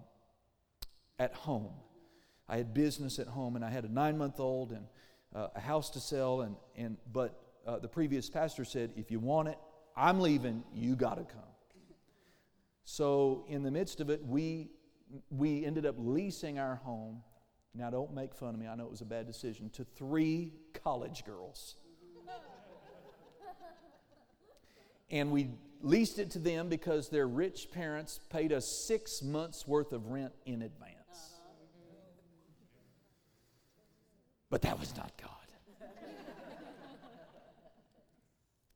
at 1.18 1.34
home. 1.34 1.72
I 2.48 2.56
had 2.56 2.72
business 2.72 3.18
at 3.18 3.26
home, 3.26 3.56
and 3.56 3.64
I 3.64 3.70
had 3.70 3.82
a 3.82 3.92
nine 3.92 4.16
month 4.16 4.38
old 4.38 4.70
and 4.70 4.86
uh, 5.34 5.48
a 5.56 5.60
house 5.60 5.90
to 5.90 6.00
sell. 6.00 6.42
And, 6.42 6.54
and, 6.76 6.98
but 7.12 7.36
uh, 7.66 7.80
the 7.80 7.88
previous 7.88 8.30
pastor 8.30 8.64
said, 8.64 8.92
if 8.94 9.10
you 9.10 9.18
want 9.18 9.48
it, 9.48 9.58
I'm 9.96 10.20
leaving, 10.20 10.62
you 10.72 10.94
got 10.94 11.16
to 11.16 11.24
come. 11.24 11.42
So, 12.84 13.44
in 13.48 13.64
the 13.64 13.70
midst 13.72 14.00
of 14.00 14.10
it, 14.10 14.24
we 14.24 14.68
we 15.30 15.64
ended 15.64 15.86
up 15.86 15.96
leasing 15.98 16.58
our 16.58 16.76
home. 16.76 17.22
Now, 17.74 17.90
don't 17.90 18.14
make 18.14 18.34
fun 18.34 18.54
of 18.54 18.60
me, 18.60 18.66
I 18.66 18.74
know 18.74 18.84
it 18.84 18.90
was 18.90 19.00
a 19.00 19.06
bad 19.06 19.26
decision, 19.26 19.70
to 19.70 19.84
three 19.84 20.52
college 20.82 21.24
girls. 21.24 21.76
and 25.10 25.30
we 25.30 25.50
leased 25.80 26.18
it 26.18 26.30
to 26.32 26.38
them 26.38 26.68
because 26.68 27.08
their 27.08 27.28
rich 27.28 27.70
parents 27.70 28.20
paid 28.30 28.52
us 28.52 28.84
six 28.86 29.22
months' 29.22 29.66
worth 29.66 29.92
of 29.92 30.06
rent 30.06 30.32
in 30.46 30.62
advance. 30.62 30.94
But 34.50 34.62
that 34.62 34.78
was 34.78 34.96
not 34.96 35.10
God. 35.20 35.30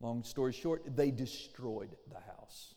Long 0.00 0.22
story 0.22 0.52
short, 0.52 0.96
they 0.96 1.10
destroyed 1.10 1.96
the 2.08 2.20
house. 2.20 2.74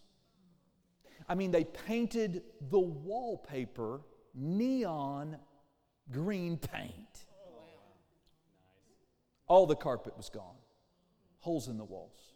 I 1.31 1.33
mean, 1.33 1.51
they 1.51 1.63
painted 1.63 2.43
the 2.69 2.77
wallpaper 2.77 4.01
neon 4.35 5.37
green 6.11 6.57
paint. 6.57 7.25
All 9.47 9.65
the 9.65 9.77
carpet 9.77 10.17
was 10.17 10.29
gone, 10.29 10.57
holes 11.39 11.69
in 11.69 11.77
the 11.77 11.85
walls. 11.85 12.33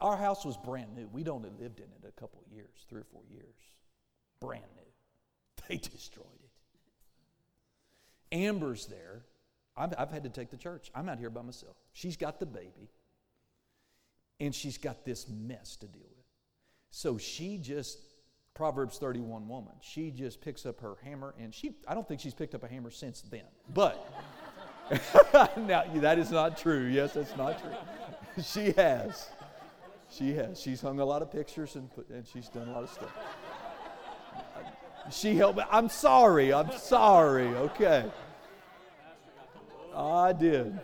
Our 0.00 0.16
house 0.16 0.46
was 0.46 0.56
brand 0.56 0.94
new. 0.94 1.08
We'd 1.08 1.28
only 1.28 1.50
lived 1.60 1.80
in 1.80 1.84
it 1.84 2.08
a 2.08 2.12
couple 2.18 2.42
of 2.46 2.50
years, 2.50 2.70
three 2.88 3.02
or 3.02 3.06
four 3.12 3.20
years. 3.30 3.54
Brand 4.40 4.64
new. 4.76 4.82
They 5.68 5.76
destroyed 5.76 6.26
it. 6.42 6.50
Amber's 8.34 8.86
there. 8.86 9.26
I've, 9.76 9.92
I've 9.98 10.10
had 10.10 10.22
to 10.22 10.30
take 10.30 10.50
the 10.50 10.56
church. 10.56 10.90
I'm 10.94 11.10
out 11.10 11.18
here 11.18 11.28
by 11.28 11.42
myself. 11.42 11.76
She's 11.92 12.16
got 12.16 12.40
the 12.40 12.46
baby, 12.46 12.88
and 14.40 14.54
she's 14.54 14.78
got 14.78 15.04
this 15.04 15.28
mess 15.28 15.76
to 15.76 15.86
deal 15.86 16.08
with. 16.16 16.24
So 16.90 17.18
she 17.18 17.58
just 17.58 17.98
Proverbs 18.54 18.98
31 18.98 19.48
woman. 19.48 19.72
She 19.80 20.10
just 20.10 20.40
picks 20.40 20.66
up 20.66 20.80
her 20.80 20.96
hammer, 21.02 21.34
and 21.38 21.54
she, 21.54 21.74
I 21.88 21.94
don't 21.94 22.06
think 22.06 22.20
she's 22.20 22.34
picked 22.34 22.54
up 22.54 22.62
a 22.64 22.68
hammer 22.68 22.90
since 22.90 23.22
then. 23.22 23.44
But, 23.72 24.12
now 25.56 25.84
that 25.96 26.18
is 26.18 26.30
not 26.30 26.58
true. 26.58 26.86
Yes, 26.86 27.14
that's 27.14 27.36
not 27.36 27.60
true. 27.60 27.72
she 28.44 28.72
has. 28.72 29.30
She 30.10 30.34
has. 30.34 30.60
She's 30.60 30.80
hung 30.80 31.00
a 31.00 31.04
lot 31.04 31.22
of 31.22 31.32
pictures 31.32 31.76
and, 31.76 31.88
and 32.10 32.26
she's 32.26 32.48
done 32.48 32.68
a 32.68 32.72
lot 32.72 32.82
of 32.82 32.90
stuff. 32.90 33.10
She 35.10 35.34
helped 35.34 35.58
me. 35.58 35.64
I'm 35.70 35.88
sorry. 35.88 36.52
I'm 36.52 36.70
sorry. 36.72 37.48
Okay. 37.48 38.04
I 39.96 40.32
did. 40.32 40.78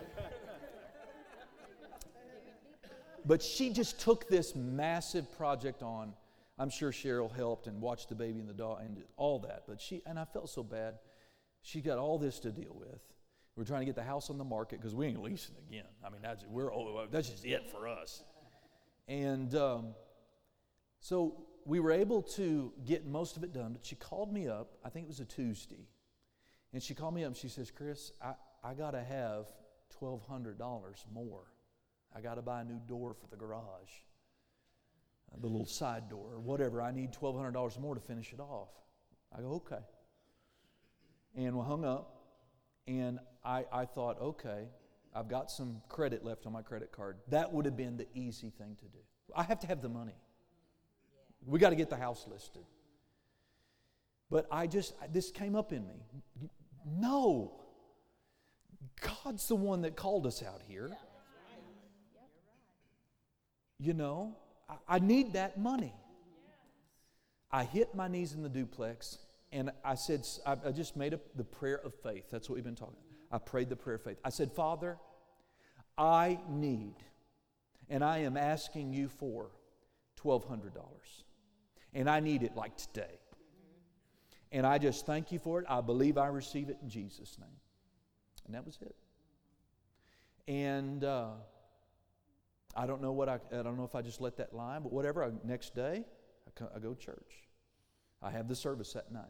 But 3.25 3.43
she 3.43 3.71
just 3.71 4.01
took 4.01 4.29
this 4.29 4.55
massive 4.55 5.31
project 5.37 5.83
on 5.83 6.15
I'm 6.59 6.71
sure 6.71 6.91
Cheryl 6.91 7.35
helped 7.35 7.67
and 7.67 7.81
watched 7.81 8.09
the 8.09 8.15
baby 8.15 8.41
and 8.41 8.49
the 8.49 8.55
dog 8.55 8.81
and 8.81 9.03
all 9.17 9.39
that. 9.41 9.65
But 9.69 9.81
she, 9.81 10.03
and 10.07 10.19
I 10.19 10.25
felt 10.25 10.51
so 10.51 10.63
bad. 10.63 10.99
She 11.63 11.81
got 11.81 11.99
all 11.99 12.19
this 12.19 12.41
to 12.41 12.51
deal 12.51 12.75
with. 12.75 13.01
We're 13.57 13.65
trying 13.65 13.81
to 13.81 13.87
get 13.87 13.95
the 13.95 14.05
house 14.05 14.31
on 14.31 14.39
the 14.39 14.45
market 14.45 14.81
because 14.81 14.95
we 14.95 15.07
ain't 15.07 15.23
leasing 15.23 15.55
again. 15.69 15.85
I 16.05 16.11
mean, 16.11 16.23
that's, 16.23 16.45
we're, 16.49 16.71
that's 17.11 17.29
just 17.29 17.45
it 17.45 17.71
for 17.71 17.89
us. 17.89 18.23
And 19.07 19.55
um, 19.55 19.95
so 21.01 21.47
we 21.65 21.81
were 21.81 21.93
able 21.93 22.23
to 22.23 22.73
get 22.85 23.07
most 23.07 23.37
of 23.37 23.45
it 23.45 23.53
done. 23.53 23.73
But 23.73 23.85
she 23.85 23.97
called 23.97 24.33
me 24.33 24.49
up, 24.49 24.77
I 24.85 24.91
think 24.91 25.05
it 25.05 25.09
was 25.09 25.21
a 25.21 25.25
Tuesday. 25.25 25.89
And 26.73 26.83
she 26.83 26.95
called 26.95 27.15
me 27.15 27.25
up 27.25 27.29
and 27.29 27.37
she 27.37 27.49
says, 27.49 27.71
Chris, 27.71 28.13
I, 28.23 28.35
I 28.63 28.75
got 28.75 28.93
to 28.93 29.03
have 29.03 29.47
$1,200 30.01 30.57
more. 31.13 31.45
I 32.15 32.21
got 32.21 32.35
to 32.35 32.43
buy 32.43 32.61
a 32.63 32.65
new 32.65 32.81
door 32.87 33.15
for 33.15 33.27
the 33.29 33.37
garage 33.37 33.91
the 35.41 35.47
little 35.47 35.67
side 35.67 36.09
door 36.09 36.27
or 36.33 36.41
whatever. 36.41 36.83
I 36.83 36.91
need 36.91 37.13
$1,200 37.13 37.79
more 37.79 37.95
to 37.95 38.01
finish 38.01 38.33
it 38.33 38.41
off. 38.41 38.69
I 39.37 39.41
go, 39.41 39.53
okay. 39.55 39.83
And 41.37 41.57
we 41.57 41.65
hung 41.65 41.85
up, 41.85 42.17
and 42.87 43.19
I, 43.45 43.65
I 43.73 43.85
thought, 43.85 44.21
okay, 44.21 44.69
I've 45.15 45.29
got 45.29 45.51
some 45.51 45.83
credit 45.89 46.25
left 46.25 46.47
on 46.47 46.53
my 46.53 46.63
credit 46.63 46.93
card. 46.93 47.19
That 47.29 47.53
would 47.53 47.65
have 47.65 47.77
been 47.77 47.97
the 47.97 48.07
easy 48.15 48.51
thing 48.51 48.77
to 48.77 48.85
do. 48.87 48.99
I 49.37 49.43
have 49.43 49.61
to 49.61 49.67
have 49.67 49.83
the 49.83 49.89
money. 49.89 50.17
We 51.47 51.59
got 51.59 51.71
to 51.71 51.77
get 51.77 51.91
the 51.91 51.97
house 51.97 52.27
listed. 52.29 52.65
But 54.31 54.47
I 54.51 54.67
just, 54.67 54.95
this 55.13 55.31
came 55.31 55.55
up 55.55 55.73
in 55.73 55.87
me. 55.87 56.05
No. 56.87 57.53
God's 59.01 59.47
the 59.49 59.57
one 59.57 59.83
that 59.83 59.97
called 59.97 60.27
us 60.27 60.43
out 60.43 60.61
here. 60.67 60.91
You 63.79 63.95
know? 63.95 64.37
I 64.89 64.99
need 64.99 65.33
that 65.35 65.59
money. 65.59 65.95
I 67.51 67.65
hit 67.65 67.95
my 67.95 68.09
knees 68.09 68.35
in 68.35 68.43
the 68.43 68.49
duplex 68.49 69.19
and 69.53 69.71
I 69.83 69.95
said, 69.95 70.27
I 70.45 70.71
just 70.71 70.97
made 70.97 71.15
up 71.15 71.21
the 71.35 71.45
prayer 71.45 71.81
of 71.83 71.95
faith. 71.95 72.25
That's 72.31 72.49
what 72.49 72.57
we've 72.57 72.65
been 72.65 72.75
talking. 72.75 72.97
I 73.33 73.39
prayed 73.39 73.69
the 73.71 73.77
prayer 73.77 73.97
of 73.97 74.03
faith. 74.03 74.19
I 74.25 74.31
said, 74.31 74.53
Father, 74.53 74.99
I 75.97 76.39
need, 76.49 76.95
and 77.89 78.05
I 78.05 78.19
am 78.19 78.37
asking 78.37 78.93
you 78.93 79.09
for 79.09 79.51
$1,200. 80.23 80.71
And 81.95 82.09
I 82.11 82.21
need 82.21 82.43
it 82.43 82.55
like 82.55 82.77
today. 82.77 83.19
And 84.53 84.67
I 84.67 84.79
just 84.79 85.07
thank 85.07 85.33
you 85.33 85.39
for 85.39 85.61
it. 85.61 85.67
I 85.69 85.81
believe 85.81 86.19
I 86.19 86.29
receive 86.29 86.69
it 86.69 86.79
in 86.83 86.89
Jesus' 86.89 87.37
name. 87.39 87.49
And 88.47 88.55
that 88.55 88.65
was 88.65 88.79
it. 88.81 88.95
And 90.47 91.05
uh, 91.05 91.31
I 92.77 92.87
don't 92.87 93.03
know 93.03 93.13
what 93.13 93.29
I, 93.29 93.39
I 93.53 93.63
don't 93.63 93.77
know 93.77 93.85
if 93.85 93.95
I 93.95 94.03
just 94.03 94.21
let 94.21 94.37
that 94.37 94.55
lie, 94.55 94.79
but 94.79 94.93
whatever. 94.93 95.25
I, 95.25 95.31
next 95.45 95.75
day, 95.75 96.05
I, 96.47 96.65
I 96.77 96.79
go 96.79 96.95
to 96.95 97.01
church. 97.01 97.49
I 98.23 98.31
have 98.31 98.49
the 98.49 98.57
service 98.57 98.93
that 98.93 99.13
night. 99.13 99.25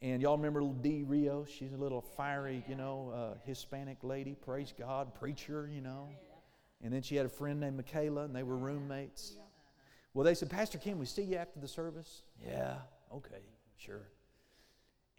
And 0.00 0.22
y'all 0.22 0.36
remember 0.36 0.62
little 0.62 0.74
Dee 0.74 1.02
Rio? 1.02 1.44
She's 1.44 1.72
a 1.72 1.76
little 1.76 2.00
fiery, 2.00 2.64
you 2.68 2.76
know, 2.76 3.12
uh, 3.14 3.38
Hispanic 3.44 3.98
lady, 4.02 4.34
praise 4.34 4.72
God, 4.78 5.14
preacher, 5.14 5.68
you 5.72 5.80
know. 5.80 6.08
And 6.82 6.92
then 6.92 7.02
she 7.02 7.16
had 7.16 7.26
a 7.26 7.30
friend 7.30 7.58
named 7.58 7.76
Michaela, 7.76 8.24
and 8.24 8.34
they 8.34 8.44
were 8.44 8.56
roommates. 8.56 9.36
Well, 10.14 10.24
they 10.24 10.34
said, 10.34 10.50
Pastor, 10.50 10.78
can 10.78 10.98
we 10.98 11.06
see 11.06 11.22
you 11.22 11.36
after 11.36 11.58
the 11.58 11.66
service? 11.66 12.22
Yeah, 12.46 12.76
okay, 13.12 13.42
sure. 13.76 14.08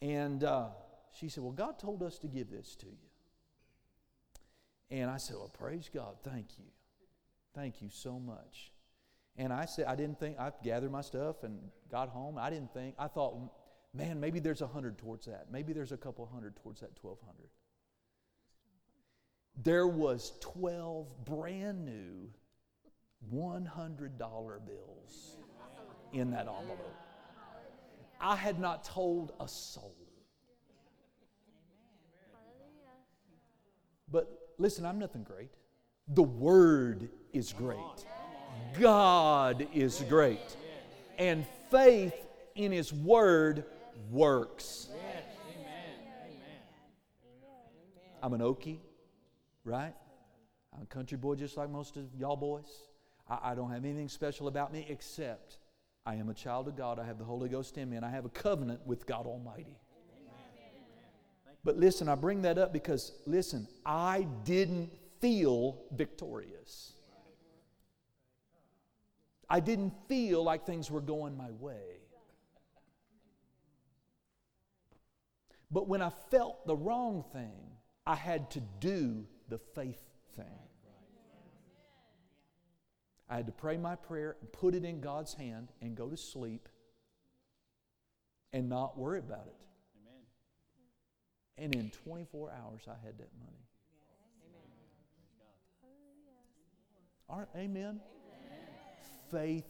And 0.02 0.44
uh, 0.46 0.68
she 1.12 1.28
said, 1.28 1.44
Well, 1.44 1.52
God 1.52 1.78
told 1.78 2.02
us 2.02 2.18
to 2.20 2.28
give 2.28 2.50
this 2.50 2.76
to 2.78 2.86
you. 2.86 2.98
And 4.92 5.10
I 5.10 5.18
said, 5.18 5.36
Well, 5.36 5.50
praise 5.50 5.90
God, 5.94 6.16
thank 6.24 6.58
you. 6.58 6.66
Thank 7.60 7.82
you 7.82 7.90
so 7.92 8.18
much. 8.18 8.72
And 9.36 9.52
I 9.52 9.66
said, 9.66 9.86
I 9.86 9.96
didn't 9.96 10.18
think, 10.18 10.40
I 10.40 10.54
gathered 10.64 10.94
my 10.94 11.02
stuff 11.02 11.44
and 11.44 11.60
got 11.92 12.08
home. 12.08 12.38
I 12.38 12.50
didn't 12.50 12.74
think, 12.74 12.96
I 12.98 13.08
thought, 13.08 13.36
man, 13.94 14.18
maybe 14.18 14.40
there's 14.40 14.62
a 14.62 14.68
hundred 14.68 14.98
towards 14.98 15.26
that. 15.26 15.48
Maybe 15.52 15.74
there's 15.74 15.92
a 15.92 15.98
couple 15.98 16.26
hundred 16.26 16.56
towards 16.56 16.80
that 16.80 16.92
1200. 17.02 17.50
There 19.62 19.88
was 19.88 20.32
12 20.40 21.26
brand 21.26 21.84
new 21.84 22.30
$100 23.34 24.18
bills 24.18 25.36
in 26.14 26.32
that 26.32 26.48
envelope. 26.48 26.96
I 28.22 28.38
had 28.38 28.58
not 28.58 28.86
told 28.86 29.34
a 29.42 29.50
soul. 29.50 29.98
But 34.10 34.30
listen, 34.58 34.86
I'm 34.86 34.98
nothing 34.98 35.24
great. 35.24 35.52
The 36.10 36.24
Word 36.24 37.10
is 37.34 37.54
great. 37.54 37.78
God 38.80 39.68
is 39.74 40.04
great. 40.10 40.40
And 41.18 41.46
faith 41.70 42.16
in 42.56 42.72
His 42.72 42.92
Word 42.92 43.66
works. 44.10 44.90
I'm 48.22 48.34
an 48.34 48.42
Okie, 48.42 48.80
right? 49.64 49.94
I'm 50.76 50.82
a 50.84 50.86
country 50.86 51.18
boy 51.18 51.36
just 51.36 51.56
like 51.58 51.70
most 51.70 51.96
of 51.96 52.04
y'all 52.18 52.36
boys. 52.36 52.70
I, 53.30 53.52
I 53.52 53.56
don't 53.56 53.72
have 53.72 53.86
anything 53.86 54.10
special 54.10 54.48
about 54.48 54.74
me 54.74 54.86
except 54.90 55.58
I 56.06 56.16
am 56.16 56.30
a 56.30 56.34
child 56.34 56.68
of 56.68 56.76
God. 56.76 57.00
I 57.00 57.06
have 57.06 57.18
the 57.18 57.24
Holy 57.24 57.50
Ghost 57.50 57.78
in 57.78 57.90
me, 57.90 57.96
and 57.96 58.06
I 58.06 58.10
have 58.10 58.26
a 58.26 58.30
covenant 58.30 58.86
with 58.86 59.06
God 59.06 59.26
Almighty. 59.26 59.78
But 61.64 61.78
listen, 61.78 62.10
I 62.10 62.16
bring 62.16 62.42
that 62.44 62.58
up 62.58 62.74
because, 62.74 63.12
listen, 63.26 63.68
I 63.86 64.26
didn't 64.44 64.92
feel 65.20 65.84
victorious. 65.92 66.94
I 69.50 69.60
didn't 69.60 69.94
feel 70.08 70.44
like 70.44 70.66
things 70.66 70.92
were 70.92 71.02
going 71.02 71.36
my 71.36 71.50
way. 71.52 72.00
But 75.72 75.88
when 75.88 76.02
I 76.02 76.12
felt 76.32 76.66
the 76.66 76.76
wrong 76.76 77.24
thing, 77.34 77.72
I 78.06 78.16
had 78.16 78.52
to 78.52 78.62
do 78.80 79.26
the 79.50 79.60
faith 79.76 80.02
thing. 80.36 80.46
I 83.30 83.36
had 83.36 83.46
to 83.46 83.52
pray 83.52 83.78
my 83.78 83.96
prayer 83.96 84.36
and 84.42 84.52
put 84.52 84.74
it 84.74 84.84
in 84.84 85.02
God's 85.02 85.36
hand 85.36 85.70
and 85.82 85.96
go 85.96 86.10
to 86.10 86.18
sleep 86.18 86.68
and 88.52 88.68
not 88.68 88.98
worry 88.98 89.20
about 89.20 89.48
it. 89.48 89.56
And 91.58 91.76
in 91.76 91.92
24 91.92 92.52
hours, 92.52 92.82
I 92.88 92.96
had 93.06 93.20
that 93.20 93.30
money. 93.40 93.69
Aren't, 97.30 97.50
amen? 97.56 98.00
Faith, 99.30 99.68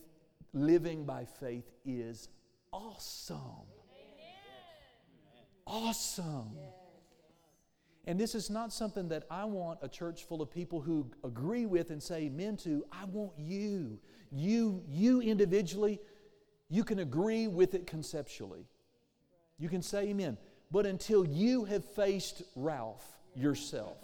living 0.54 1.04
by 1.04 1.26
faith 1.26 1.70
is 1.86 2.30
awesome. 2.72 3.68
Awesome. 5.68 6.58
And 8.06 8.20
this 8.20 8.34
is 8.34 8.50
not 8.50 8.72
something 8.72 9.10
that 9.10 9.24
I 9.30 9.44
want 9.44 9.80
a 9.82 9.90
church 9.90 10.24
full 10.24 10.42
of 10.42 10.50
people 10.50 10.82
who 10.82 11.12
agree 11.24 11.66
with 11.66 11.92
and 11.92 12.02
say 12.02 12.24
amen 12.24 12.58
to. 12.58 12.86
I 12.92 13.06
want 13.06 13.34
you. 13.38 14.00
You, 14.32 14.82
you 14.88 15.22
individually, 15.22 16.00
you 16.70 16.84
can 16.84 17.00
agree 17.00 17.48
with 17.48 17.76
it 17.76 17.86
conceptually. 17.86 18.66
You 19.60 19.70
can 19.70 19.82
say 19.82 20.08
amen. 20.08 20.38
But 20.72 20.86
until 20.86 21.26
you 21.26 21.66
have 21.66 21.84
faced 21.84 22.44
Ralph 22.56 23.06
yourself 23.36 23.98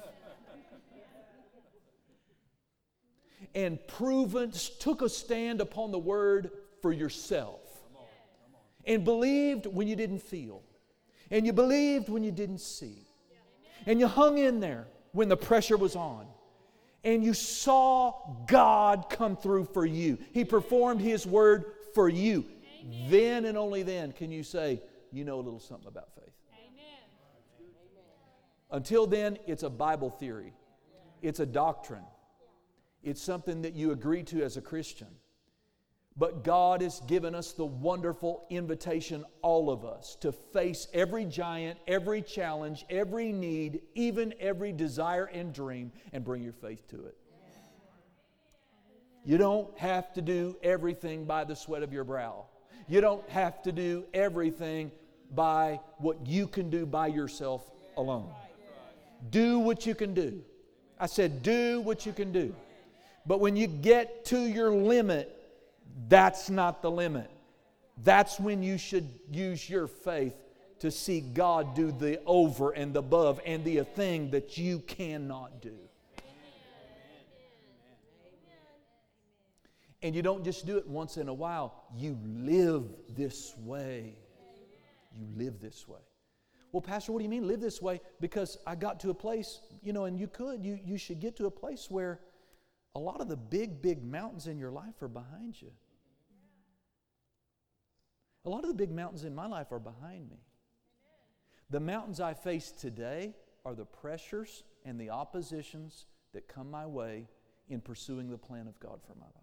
and 3.53 3.85
proven, 3.87 4.51
took 4.79 5.01
a 5.01 5.09
stand 5.09 5.61
upon 5.61 5.91
the 5.91 5.99
word 5.99 6.51
for 6.81 6.91
yourself 6.91 7.61
and 8.85 9.03
believed 9.03 9.65
when 9.65 9.87
you 9.87 9.95
didn't 9.95 10.21
feel 10.21 10.61
and 11.31 11.45
you 11.45 11.53
believed 11.53 12.09
when 12.09 12.23
you 12.23 12.31
didn't 12.31 12.59
see 12.59 13.05
and 13.85 13.99
you 13.99 14.07
hung 14.07 14.37
in 14.37 14.59
there 14.59 14.87
when 15.11 15.29
the 15.29 15.37
pressure 15.37 15.77
was 15.77 15.95
on. 15.95 16.27
And 17.03 17.23
you 17.23 17.35
saw 17.35 18.13
God 18.47 19.05
come 19.11 19.37
through 19.37 19.65
for 19.65 19.85
you. 19.85 20.17
He 20.33 20.43
performed 20.43 21.01
His 21.01 21.27
word 21.27 21.65
for 21.93 22.09
you. 22.09 22.45
Amen. 22.81 23.09
Then 23.11 23.45
and 23.45 23.57
only 23.57 23.83
then 23.83 24.11
can 24.11 24.31
you 24.31 24.41
say, 24.41 24.81
you 25.11 25.23
know 25.23 25.35
a 25.35 25.41
little 25.41 25.59
something 25.59 25.87
about 25.87 26.09
faith. 26.15 26.33
Amen. 26.51 26.99
Until 28.71 29.05
then, 29.05 29.37
it's 29.45 29.63
a 29.63 29.69
Bible 29.69 30.09
theory, 30.09 30.53
it's 31.21 31.39
a 31.39 31.45
doctrine, 31.45 32.03
it's 33.05 33.21
something 33.21 33.61
that 33.61 33.73
you 33.73 33.91
agree 33.91 34.23
to 34.23 34.43
as 34.43 34.57
a 34.57 34.61
Christian. 34.61 35.07
But 36.17 36.43
God 36.43 36.81
has 36.81 37.01
given 37.01 37.35
us 37.35 37.51
the 37.51 37.65
wonderful 37.65 38.45
invitation, 38.49 39.25
all 39.41 39.69
of 39.69 39.83
us, 39.83 40.15
to 40.21 40.31
face 40.31 40.87
every 40.93 41.25
giant, 41.25 41.77
every 41.87 42.21
challenge, 42.21 42.85
every 42.89 43.31
need, 43.31 43.81
even 43.95 44.33
every 44.39 44.71
desire 44.71 45.25
and 45.25 45.53
dream, 45.53 45.91
and 46.13 46.23
bring 46.23 46.41
your 46.41 46.53
faith 46.53 46.87
to 46.89 47.05
it. 47.05 47.17
You 49.25 49.37
don't 49.37 49.77
have 49.77 50.13
to 50.13 50.21
do 50.21 50.55
everything 50.63 51.25
by 51.25 51.43
the 51.43 51.55
sweat 51.55 51.83
of 51.83 51.91
your 51.91 52.03
brow. 52.03 52.45
You 52.87 53.01
don't 53.01 53.27
have 53.29 53.61
to 53.63 53.71
do 53.71 54.05
everything 54.13 54.91
by 55.33 55.79
what 55.97 56.25
you 56.25 56.47
can 56.47 56.69
do 56.69 56.85
by 56.85 57.07
yourself 57.07 57.69
alone. 57.97 58.29
Do 59.31 59.59
what 59.59 59.85
you 59.85 59.95
can 59.95 60.13
do. 60.13 60.43
I 60.99 61.07
said, 61.07 61.43
do 61.43 61.81
what 61.81 62.05
you 62.05 62.13
can 62.13 62.31
do. 62.31 62.55
But 63.25 63.39
when 63.39 63.55
you 63.55 63.67
get 63.67 64.25
to 64.25 64.39
your 64.39 64.71
limit, 64.71 65.31
that's 66.07 66.49
not 66.49 66.81
the 66.81 66.91
limit. 66.91 67.29
That's 68.03 68.39
when 68.39 68.61
you 68.61 68.77
should 68.77 69.07
use 69.31 69.69
your 69.69 69.87
faith 69.87 70.35
to 70.79 70.91
see 70.91 71.21
God 71.21 71.75
do 71.75 71.91
the 71.91 72.19
over 72.25 72.71
and 72.71 72.93
the 72.93 72.99
above 72.99 73.39
and 73.45 73.63
the 73.63 73.83
thing 73.83 74.31
that 74.31 74.57
you 74.57 74.79
cannot 74.79 75.61
do. 75.61 75.75
And 80.01 80.13
you 80.13 80.21
don't 80.21 80.43
just 80.43 80.67
do 80.67 80.77
it 80.77 80.87
once 80.87 81.17
in 81.17 81.29
a 81.29 81.33
while, 81.33 81.73
you 81.95 82.17
live 82.23 82.83
this 83.15 83.55
way. 83.57 84.13
You 85.17 85.25
live 85.35 85.59
this 85.59 85.87
way. 85.87 86.01
Well, 86.71 86.81
Pastor, 86.81 87.13
what 87.13 87.19
do 87.19 87.23
you 87.23 87.29
mean 87.29 87.47
live 87.47 87.61
this 87.61 87.81
way? 87.81 88.01
Because 88.19 88.57
I 88.67 88.75
got 88.75 88.99
to 88.99 89.09
a 89.09 89.13
place, 89.13 89.61
you 89.81 89.93
know, 89.93 90.03
and 90.03 90.19
you 90.19 90.27
could, 90.27 90.63
you, 90.63 90.77
you 90.85 90.97
should 90.97 91.21
get 91.21 91.37
to 91.37 91.45
a 91.45 91.51
place 91.51 91.89
where 91.89 92.19
a 92.95 92.99
lot 92.99 93.19
of 93.19 93.27
the 93.27 93.35
big, 93.35 93.81
big 93.81 94.03
mountains 94.03 94.47
in 94.47 94.57
your 94.57 94.71
life 94.71 95.01
are 95.01 95.09
behind 95.09 95.61
you. 95.61 95.71
A 98.45 98.49
lot 98.49 98.63
of 98.63 98.69
the 98.69 98.75
big 98.75 98.91
mountains 98.91 99.25
in 99.25 99.35
my 99.35 99.47
life 99.47 99.71
are 99.71 99.79
behind 99.79 100.29
me. 100.29 100.37
The 101.69 101.79
mountains 101.79 102.21
I 102.21 102.33
face 102.33 102.71
today 102.71 103.33
are 103.65 103.75
the 103.75 103.85
pressures 103.85 104.63
and 104.85 104.99
the 104.99 105.09
oppositions 105.09 106.05
that 106.33 106.47
come 106.47 106.71
my 106.71 106.85
way 106.85 107.27
in 107.69 107.81
pursuing 107.81 108.29
the 108.29 108.37
plan 108.37 108.67
of 108.67 108.79
God 108.79 108.99
for 109.05 109.15
my 109.15 109.25
life. 109.25 109.33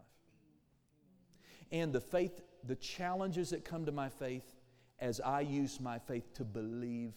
And 1.73 1.93
the 1.93 2.01
faith, 2.01 2.41
the 2.65 2.77
challenges 2.77 3.51
that 3.51 3.65
come 3.65 3.85
to 3.87 3.93
my 3.93 4.09
faith 4.09 4.55
as 5.01 5.21
I 5.21 5.41
use 5.41 5.81
my 5.81 5.99
faith 5.99 6.33
to 6.35 6.45
believe 6.45 7.13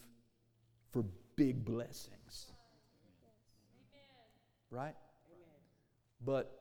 for 0.90 1.04
big 1.36 1.64
blessings. 1.64 2.52
Right? 4.70 4.96
But 6.24 6.60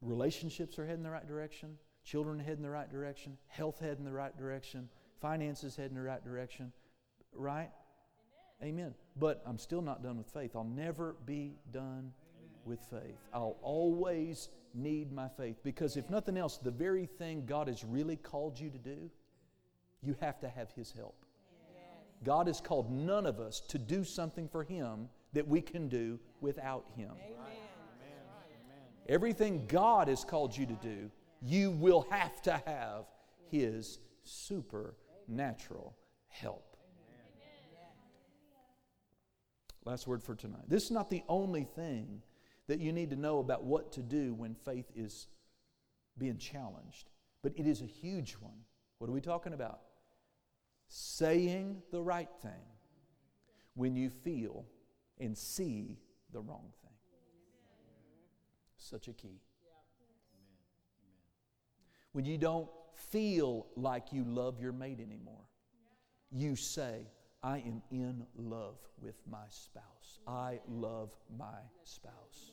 relationships 0.00 0.78
are 0.78 0.86
heading 0.86 1.02
the 1.02 1.10
right 1.10 1.26
direction. 1.26 1.76
Children 2.04 2.38
head 2.38 2.56
in 2.56 2.62
the 2.62 2.70
right 2.70 2.90
direction, 2.90 3.36
health 3.48 3.78
head 3.78 3.98
in 3.98 4.04
the 4.04 4.12
right 4.12 4.36
direction, 4.36 4.88
finances 5.20 5.76
head 5.76 5.90
in 5.90 5.94
the 5.94 6.02
right 6.02 6.24
direction, 6.24 6.72
right? 7.34 7.70
Amen. 8.62 8.74
Amen. 8.80 8.94
But 9.16 9.42
I'm 9.46 9.58
still 9.58 9.82
not 9.82 10.02
done 10.02 10.16
with 10.16 10.28
faith. 10.28 10.52
I'll 10.56 10.64
never 10.64 11.16
be 11.26 11.56
done 11.72 12.12
with 12.64 12.80
faith. 12.90 13.18
I'll 13.34 13.58
always 13.62 14.48
need 14.74 15.12
my 15.12 15.28
faith 15.28 15.56
because 15.62 15.96
if 15.96 16.08
nothing 16.08 16.36
else, 16.36 16.56
the 16.58 16.70
very 16.70 17.06
thing 17.06 17.44
God 17.46 17.68
has 17.68 17.84
really 17.84 18.16
called 18.16 18.58
you 18.58 18.70
to 18.70 18.78
do, 18.78 19.10
you 20.02 20.16
have 20.20 20.40
to 20.40 20.48
have 20.48 20.70
His 20.72 20.92
help. 20.92 21.14
God 22.22 22.46
has 22.46 22.60
called 22.60 22.90
none 22.90 23.26
of 23.26 23.40
us 23.40 23.60
to 23.68 23.78
do 23.78 24.04
something 24.04 24.48
for 24.48 24.62
Him 24.62 25.08
that 25.32 25.46
we 25.46 25.60
can 25.60 25.88
do 25.88 26.18
without 26.40 26.84
Him. 26.96 27.12
Everything 29.10 29.66
God 29.66 30.06
has 30.06 30.24
called 30.24 30.56
you 30.56 30.66
to 30.66 30.74
do, 30.74 31.10
you 31.42 31.72
will 31.72 32.06
have 32.10 32.40
to 32.42 32.62
have 32.64 33.06
His 33.50 33.98
supernatural 34.22 35.96
help. 36.28 36.76
Last 39.84 40.06
word 40.06 40.22
for 40.22 40.36
tonight. 40.36 40.68
This 40.68 40.84
is 40.84 40.90
not 40.92 41.10
the 41.10 41.24
only 41.28 41.64
thing 41.64 42.22
that 42.68 42.78
you 42.78 42.92
need 42.92 43.10
to 43.10 43.16
know 43.16 43.40
about 43.40 43.64
what 43.64 43.90
to 43.92 44.00
do 44.00 44.32
when 44.32 44.54
faith 44.54 44.86
is 44.94 45.26
being 46.16 46.38
challenged, 46.38 47.10
but 47.42 47.52
it 47.56 47.66
is 47.66 47.82
a 47.82 47.86
huge 47.86 48.34
one. 48.34 48.60
What 48.98 49.10
are 49.10 49.12
we 49.12 49.20
talking 49.20 49.54
about? 49.54 49.80
Saying 50.86 51.82
the 51.90 52.00
right 52.00 52.30
thing 52.42 52.62
when 53.74 53.96
you 53.96 54.08
feel 54.08 54.66
and 55.18 55.36
see 55.36 55.98
the 56.32 56.40
wrong 56.40 56.68
thing. 56.79 56.79
Such 58.90 59.06
a 59.06 59.12
key. 59.12 59.38
When 62.10 62.24
you 62.24 62.38
don't 62.38 62.68
feel 62.96 63.68
like 63.76 64.12
you 64.12 64.24
love 64.24 64.60
your 64.60 64.72
mate 64.72 64.98
anymore, 64.98 65.44
you 66.32 66.56
say, 66.56 67.06
I 67.40 67.58
am 67.58 67.82
in 67.92 68.26
love 68.36 68.78
with 69.00 69.14
my 69.30 69.44
spouse. 69.48 70.18
I 70.26 70.58
love 70.68 71.14
my 71.38 71.60
spouse. 71.84 72.50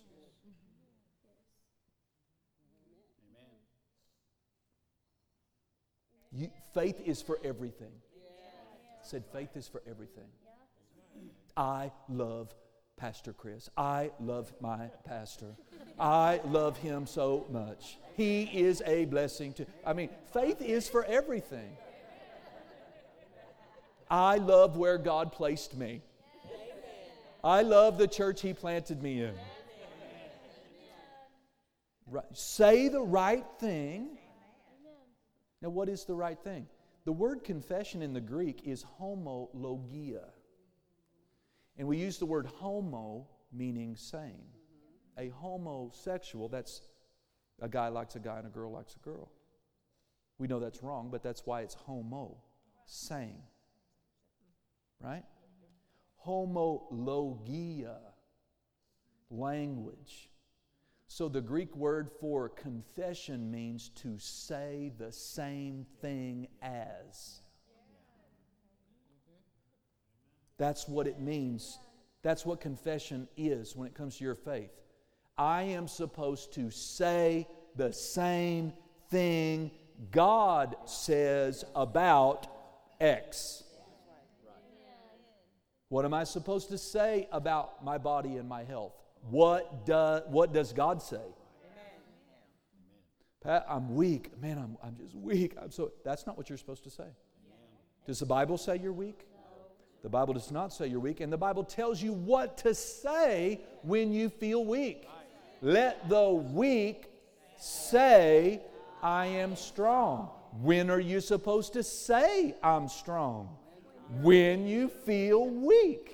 You, 6.31 6.51
faith 6.75 7.01
is 7.03 7.19
for 7.23 7.39
everything. 7.43 7.93
Said 9.01 9.23
faith 9.33 9.57
is 9.57 9.67
for 9.67 9.81
everything. 9.89 10.27
I 11.55 11.91
love 12.07 12.53
Pastor 12.97 13.31
Chris. 13.31 13.69
I 13.77 14.11
love 14.19 14.51
my 14.59 14.89
pastor. 15.05 15.55
I 15.99 16.41
love 16.45 16.77
him 16.77 17.05
so 17.05 17.45
much. 17.49 17.99
He 18.15 18.43
is 18.43 18.81
a 18.85 19.05
blessing 19.05 19.53
to. 19.53 19.67
I 19.85 19.93
mean, 19.93 20.09
faith 20.33 20.61
is 20.61 20.89
for 20.89 21.05
everything. 21.05 21.77
I 24.09 24.37
love 24.37 24.77
where 24.77 24.97
God 24.97 25.31
placed 25.31 25.77
me. 25.77 26.01
I 27.43 27.61
love 27.61 27.97
the 27.97 28.07
church 28.07 28.41
He 28.41 28.53
planted 28.53 29.03
me 29.03 29.21
in. 29.21 29.35
Right. 32.07 32.25
Say 32.33 32.87
the 32.87 33.01
right 33.01 33.45
thing. 33.59 34.17
Now, 35.61 35.69
what 35.69 35.89
is 35.89 36.05
the 36.05 36.15
right 36.15 36.39
thing? 36.39 36.67
The 37.05 37.11
word 37.11 37.43
confession 37.43 38.01
in 38.01 38.13
the 38.13 38.21
Greek 38.21 38.61
is 38.65 38.83
homologia. 38.99 40.25
And 41.77 41.87
we 41.87 41.97
use 41.97 42.17
the 42.17 42.25
word 42.25 42.47
homo 42.47 43.27
meaning 43.51 43.95
same. 43.95 44.43
A 45.17 45.29
homosexual, 45.29 46.47
that's 46.47 46.81
a 47.61 47.69
guy 47.69 47.87
likes 47.87 48.15
a 48.15 48.19
guy 48.19 48.37
and 48.37 48.47
a 48.47 48.49
girl 48.49 48.71
likes 48.71 48.95
a 48.95 48.99
girl. 48.99 49.31
We 50.37 50.47
know 50.47 50.59
that's 50.59 50.83
wrong, 50.83 51.09
but 51.11 51.23
that's 51.23 51.45
why 51.45 51.61
it's 51.61 51.73
homo, 51.73 52.37
same 52.85 53.41
right? 55.01 55.23
Homologia, 56.25 57.97
language. 59.29 60.29
So 61.07 61.29
the 61.29 61.41
Greek 61.41 61.75
word 61.75 62.09
for 62.19 62.49
confession 62.49 63.49
means 63.49 63.89
to 63.95 64.17
say 64.19 64.91
the 64.97 65.11
same 65.11 65.85
thing 66.01 66.47
as. 66.61 67.41
That's 70.57 70.87
what 70.87 71.07
it 71.07 71.19
means. 71.19 71.79
That's 72.23 72.45
what 72.45 72.59
confession 72.59 73.27
is 73.37 73.75
when 73.75 73.87
it 73.87 73.93
comes 73.93 74.17
to 74.17 74.23
your 74.23 74.35
faith. 74.35 74.71
I 75.37 75.63
am 75.63 75.87
supposed 75.87 76.53
to 76.53 76.71
say 76.71 77.47
the 77.75 77.93
same 77.93 78.73
thing 79.09 79.71
God 80.11 80.75
says 80.85 81.63
about 81.75 82.47
X. 82.99 83.63
What 85.89 86.05
am 86.05 86.13
I 86.13 86.23
supposed 86.25 86.69
to 86.69 86.77
say 86.77 87.29
about 87.31 87.83
my 87.83 87.97
body 87.97 88.37
and 88.37 88.49
my 88.49 88.63
health? 88.63 88.93
What, 89.29 89.85
do, 89.85 90.21
what 90.27 90.53
does 90.53 90.73
God 90.73 91.01
say? 91.01 91.21
Pat, 93.41 93.65
I'm 93.69 93.95
weak. 93.95 94.31
Man, 94.41 94.57
I'm, 94.57 94.77
I'm 94.83 94.97
just 94.97 95.15
weak. 95.15 95.55
I'm 95.61 95.71
so 95.71 95.91
that's 96.03 96.25
not 96.25 96.35
what 96.35 96.49
you're 96.49 96.57
supposed 96.57 96.83
to 96.83 96.89
say. 96.89 97.07
Does 98.05 98.19
the 98.19 98.25
Bible 98.25 98.57
say 98.57 98.77
you're 98.77 98.91
weak? 98.91 99.25
The 100.03 100.09
Bible 100.09 100.33
does 100.33 100.51
not 100.51 100.71
say 100.71 100.87
you're 100.87 100.99
weak, 100.99 101.19
and 101.19 101.31
the 101.31 101.37
Bible 101.37 101.63
tells 101.63 102.01
you 102.01 102.13
what 102.13 102.57
to 102.59 102.73
say 102.73 103.61
when 103.81 104.13
you 104.13 104.29
feel 104.29 104.63
weak. 104.63 105.07
Let 105.61 106.07
the 106.07 106.29
weak 106.29 107.05
say, 107.57 108.61
I 109.01 109.25
am 109.25 109.55
strong. 109.55 110.29
When 110.61 110.89
are 110.89 110.99
you 110.99 111.19
supposed 111.19 111.73
to 111.73 111.83
say, 111.83 112.55
I'm 112.63 112.87
strong? 112.87 113.57
when 114.09 114.67
you 114.67 114.87
feel 114.87 115.47
weak. 115.47 116.13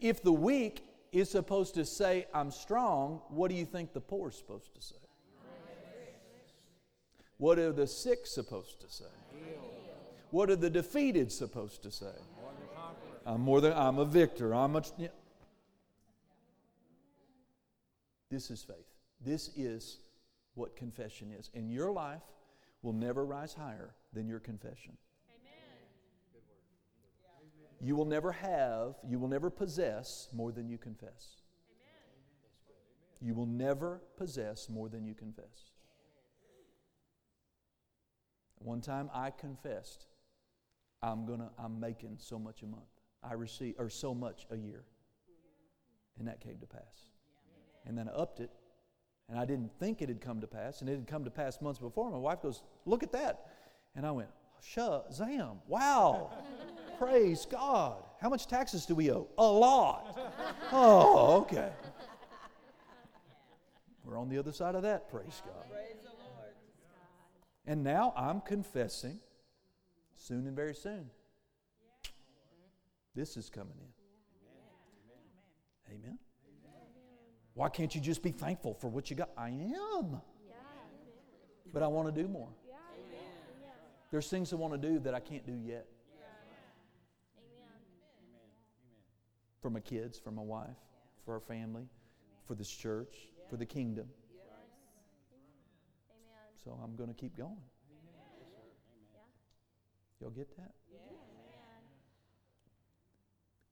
If 0.00 0.22
the 0.22 0.32
weak 0.32 0.82
is 1.12 1.30
supposed 1.30 1.74
to 1.74 1.84
say, 1.84 2.26
I'm 2.32 2.50
strong, 2.50 3.20
what 3.28 3.50
do 3.50 3.54
you 3.54 3.66
think 3.66 3.92
the 3.92 4.00
poor 4.00 4.30
is 4.30 4.36
supposed 4.36 4.74
to 4.74 4.80
say? 4.80 4.96
What 7.36 7.58
are 7.58 7.72
the 7.72 7.86
sick 7.86 8.26
supposed 8.26 8.80
to 8.80 8.88
say? 8.88 9.04
What 10.30 10.50
are 10.50 10.56
the 10.56 10.70
defeated 10.70 11.32
supposed 11.32 11.82
to 11.82 11.90
say? 11.90 12.14
I'm 13.26 13.40
more 13.40 13.60
than 13.60 13.72
I'm 13.72 13.98
a 13.98 14.04
victor. 14.04 14.54
I'm 14.54 14.76
a. 14.76 14.82
Yeah. 14.96 15.08
This 18.30 18.50
is 18.50 18.62
faith. 18.62 18.76
This 19.20 19.50
is 19.56 19.98
what 20.54 20.76
confession 20.76 21.32
is. 21.32 21.50
And 21.54 21.70
your 21.70 21.90
life, 21.90 22.22
will 22.82 22.92
never 22.92 23.24
rise 23.24 23.54
higher 23.54 23.94
than 24.12 24.26
your 24.26 24.40
confession. 24.40 24.96
You 27.82 27.96
will 27.96 28.04
never 28.04 28.32
have, 28.32 28.96
you 29.08 29.18
will 29.18 29.28
never 29.28 29.48
possess 29.48 30.28
more 30.34 30.52
than 30.52 30.68
you 30.68 30.76
confess. 30.76 31.36
Amen. 31.70 33.26
You 33.26 33.34
will 33.34 33.46
never 33.46 34.02
possess 34.18 34.68
more 34.68 34.90
than 34.90 35.06
you 35.06 35.14
confess. 35.14 35.70
One 38.58 38.82
time 38.82 39.08
I 39.14 39.30
confessed, 39.30 40.04
I'm 41.02 41.26
gonna, 41.26 41.50
I'm 41.58 41.80
making 41.80 42.16
so 42.18 42.38
much 42.38 42.62
a 42.62 42.66
month. 42.66 42.82
I 43.22 43.34
receive 43.34 43.74
or 43.78 43.88
so 43.90 44.14
much 44.14 44.46
a 44.50 44.56
year. 44.56 44.84
And 46.18 46.28
that 46.28 46.40
came 46.40 46.58
to 46.58 46.66
pass. 46.66 47.10
And 47.86 47.96
then 47.96 48.08
I 48.08 48.12
upped 48.12 48.40
it 48.40 48.50
and 49.30 49.38
I 49.38 49.44
didn't 49.44 49.70
think 49.78 50.02
it 50.02 50.08
had 50.08 50.20
come 50.20 50.40
to 50.40 50.48
pass, 50.48 50.80
and 50.80 50.90
it 50.90 50.96
had 50.96 51.06
come 51.06 51.24
to 51.24 51.30
pass 51.30 51.60
months 51.60 51.78
before. 51.78 52.10
My 52.10 52.18
wife 52.18 52.42
goes, 52.42 52.62
Look 52.84 53.04
at 53.04 53.12
that. 53.12 53.46
And 53.94 54.04
I 54.04 54.10
went, 54.10 54.28
Shazam, 54.74 55.58
wow, 55.68 56.32
praise 56.98 57.46
God. 57.46 58.02
How 58.20 58.28
much 58.28 58.46
taxes 58.46 58.86
do 58.86 58.94
we 58.94 59.10
owe? 59.10 59.28
A 59.38 59.44
lot. 59.44 60.18
Oh, 60.72 61.38
okay. 61.40 61.70
We're 64.04 64.16
on 64.16 64.28
the 64.28 64.38
other 64.38 64.52
side 64.52 64.76
of 64.76 64.82
that, 64.82 65.10
praise 65.10 65.42
God. 65.44 65.64
And 67.66 67.82
now 67.82 68.12
I'm 68.16 68.40
confessing 68.40 69.18
soon 70.20 70.46
and 70.46 70.54
very 70.54 70.74
soon. 70.74 71.10
This 73.14 73.36
is 73.36 73.50
coming 73.50 73.74
in. 73.78 75.94
Amen. 75.94 76.18
Why 77.54 77.68
can't 77.68 77.94
you 77.94 78.00
just 78.00 78.22
be 78.22 78.30
thankful 78.30 78.74
for 78.74 78.88
what 78.88 79.10
you 79.10 79.16
got? 79.16 79.30
I 79.36 79.48
am. 79.48 80.20
But 81.72 81.82
I 81.82 81.86
want 81.86 82.14
to 82.14 82.22
do 82.22 82.28
more. 82.28 82.48
There's 84.10 84.28
things 84.28 84.52
I 84.52 84.56
want 84.56 84.80
to 84.80 84.88
do 84.88 84.98
that 85.00 85.14
I 85.14 85.20
can't 85.20 85.46
do 85.46 85.54
yet. 85.54 85.86
For 89.60 89.70
my 89.70 89.80
kids, 89.80 90.18
for 90.18 90.30
my 90.30 90.42
wife, 90.42 90.76
for 91.24 91.34
our 91.34 91.40
family, 91.40 91.84
for 92.46 92.54
this 92.54 92.70
church, 92.70 93.28
for 93.48 93.56
the 93.56 93.66
kingdom. 93.66 94.06
So 96.64 96.78
I'm 96.82 96.96
going 96.96 97.08
to 97.08 97.14
keep 97.14 97.36
going. 97.36 97.60
Y'all 100.20 100.30
get 100.30 100.54
that? 100.56 100.72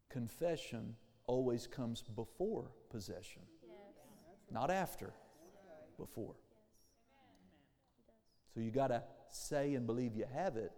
Confession 0.08 0.96
always 1.26 1.66
comes 1.66 2.02
before 2.16 2.70
possession. 2.90 3.42
Not 4.50 4.70
after, 4.70 5.12
before. 5.98 6.36
So 8.54 8.60
you 8.60 8.70
got 8.70 8.88
to 8.88 9.02
say 9.30 9.74
and 9.74 9.86
believe 9.86 10.16
you 10.16 10.24
have 10.32 10.56
it 10.56 10.72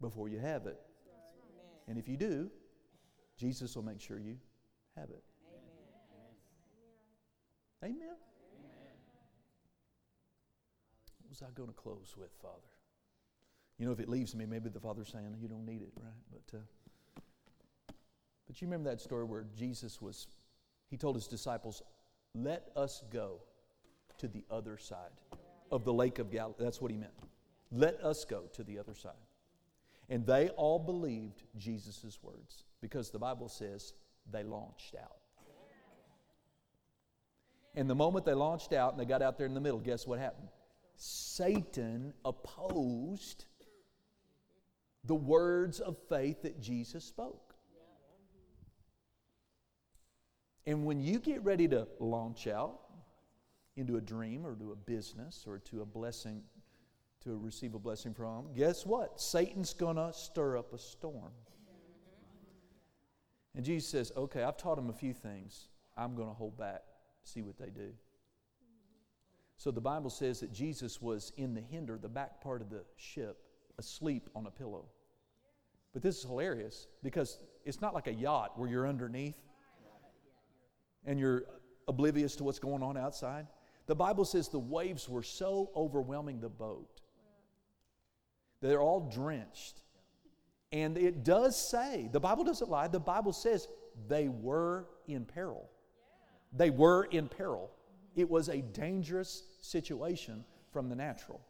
before 0.00 0.28
you 0.28 0.38
have 0.38 0.66
it. 0.66 0.78
And 1.88 1.98
if 1.98 2.06
you 2.06 2.16
do, 2.18 2.50
Jesus 3.38 3.74
will 3.74 3.82
make 3.82 4.00
sure 4.00 4.18
you 4.18 4.36
have 4.96 5.08
it. 5.08 5.24
Amen. 7.82 7.94
Amen. 7.94 8.16
What 11.22 11.30
was 11.30 11.42
I 11.42 11.50
going 11.54 11.68
to 11.68 11.74
close 11.74 12.14
with, 12.16 12.30
Father? 12.40 12.71
You 13.82 13.88
know, 13.88 13.92
if 13.92 13.98
it 13.98 14.08
leaves 14.08 14.36
me, 14.36 14.46
maybe 14.46 14.68
the 14.68 14.78
Father's 14.78 15.08
saying, 15.08 15.34
You 15.40 15.48
don't 15.48 15.66
need 15.66 15.82
it, 15.82 15.90
right? 16.00 16.12
But, 16.30 16.56
uh, 16.56 16.60
but 18.46 18.62
you 18.62 18.68
remember 18.68 18.88
that 18.90 19.00
story 19.00 19.24
where 19.24 19.44
Jesus 19.58 20.00
was, 20.00 20.28
he 20.88 20.96
told 20.96 21.16
his 21.16 21.26
disciples, 21.26 21.82
Let 22.32 22.68
us 22.76 23.02
go 23.12 23.40
to 24.18 24.28
the 24.28 24.44
other 24.52 24.78
side 24.78 25.10
of 25.72 25.84
the 25.84 25.92
lake 25.92 26.20
of 26.20 26.30
Galilee. 26.30 26.54
That's 26.60 26.80
what 26.80 26.92
he 26.92 26.96
meant. 26.96 27.10
Let 27.72 28.00
us 28.04 28.24
go 28.24 28.42
to 28.52 28.62
the 28.62 28.78
other 28.78 28.94
side. 28.94 29.18
And 30.08 30.24
they 30.24 30.50
all 30.50 30.78
believed 30.78 31.42
Jesus' 31.58 32.20
words 32.22 32.62
because 32.80 33.10
the 33.10 33.18
Bible 33.18 33.48
says 33.48 33.94
they 34.30 34.44
launched 34.44 34.94
out. 34.94 35.16
And 37.74 37.90
the 37.90 37.96
moment 37.96 38.26
they 38.26 38.34
launched 38.34 38.72
out 38.72 38.92
and 38.92 39.00
they 39.00 39.06
got 39.06 39.22
out 39.22 39.38
there 39.38 39.48
in 39.48 39.54
the 39.54 39.60
middle, 39.60 39.80
guess 39.80 40.06
what 40.06 40.20
happened? 40.20 40.50
Satan 40.94 42.14
opposed 42.24 43.46
the 45.04 45.14
words 45.14 45.80
of 45.80 45.96
faith 46.08 46.42
that 46.42 46.60
Jesus 46.60 47.04
spoke. 47.04 47.54
And 50.66 50.84
when 50.84 51.00
you 51.00 51.18
get 51.18 51.42
ready 51.42 51.66
to 51.68 51.88
launch 51.98 52.46
out 52.46 52.80
into 53.76 53.96
a 53.96 54.00
dream 54.00 54.46
or 54.46 54.54
to 54.54 54.72
a 54.72 54.76
business 54.76 55.44
or 55.46 55.58
to 55.58 55.82
a 55.82 55.84
blessing, 55.84 56.42
to 57.24 57.36
receive 57.36 57.74
a 57.74 57.78
blessing 57.78 58.14
from, 58.14 58.46
guess 58.54 58.86
what? 58.86 59.20
Satan's 59.20 59.74
going 59.74 59.96
to 59.96 60.12
stir 60.12 60.56
up 60.56 60.72
a 60.72 60.78
storm. 60.78 61.32
And 63.54 63.64
Jesus 63.64 63.90
says, 63.90 64.12
Okay, 64.16 64.42
I've 64.42 64.56
taught 64.56 64.76
them 64.76 64.88
a 64.88 64.94
few 64.94 65.12
things. 65.12 65.68
I'm 65.96 66.14
going 66.14 66.28
to 66.28 66.34
hold 66.34 66.56
back, 66.56 66.82
see 67.22 67.42
what 67.42 67.58
they 67.58 67.70
do. 67.70 67.92
So 69.56 69.70
the 69.70 69.80
Bible 69.80 70.10
says 70.10 70.40
that 70.40 70.52
Jesus 70.52 71.00
was 71.02 71.32
in 71.36 71.54
the 71.54 71.60
hinder, 71.60 71.98
the 71.98 72.08
back 72.08 72.40
part 72.40 72.62
of 72.62 72.70
the 72.70 72.84
ship, 72.96 73.38
asleep 73.78 74.28
on 74.34 74.46
a 74.46 74.50
pillow. 74.50 74.84
But 75.92 76.02
this 76.02 76.18
is 76.18 76.24
hilarious 76.24 76.86
because 77.02 77.38
it's 77.64 77.80
not 77.80 77.94
like 77.94 78.06
a 78.06 78.12
yacht 78.12 78.58
where 78.58 78.68
you're 78.68 78.88
underneath 78.88 79.36
and 81.04 81.18
you're 81.18 81.44
oblivious 81.88 82.36
to 82.36 82.44
what's 82.44 82.58
going 82.58 82.82
on 82.82 82.96
outside. 82.96 83.46
The 83.86 83.94
Bible 83.94 84.24
says 84.24 84.48
the 84.48 84.58
waves 84.58 85.08
were 85.08 85.22
so 85.22 85.70
overwhelming 85.76 86.40
the 86.40 86.48
boat. 86.48 87.00
They're 88.60 88.80
all 88.80 89.10
drenched. 89.12 89.82
And 90.70 90.96
it 90.96 91.24
does 91.24 91.56
say, 91.70 92.08
the 92.12 92.20
Bible 92.20 92.44
doesn't 92.44 92.70
lie, 92.70 92.88
the 92.88 93.00
Bible 93.00 93.32
says 93.32 93.68
they 94.08 94.28
were 94.28 94.86
in 95.06 95.24
peril. 95.24 95.68
They 96.54 96.70
were 96.70 97.04
in 97.04 97.28
peril. 97.28 97.70
It 98.14 98.30
was 98.30 98.48
a 98.48 98.58
dangerous 98.58 99.44
situation 99.60 100.44
from 100.72 100.88
the 100.88 100.96
natural. 100.96 101.40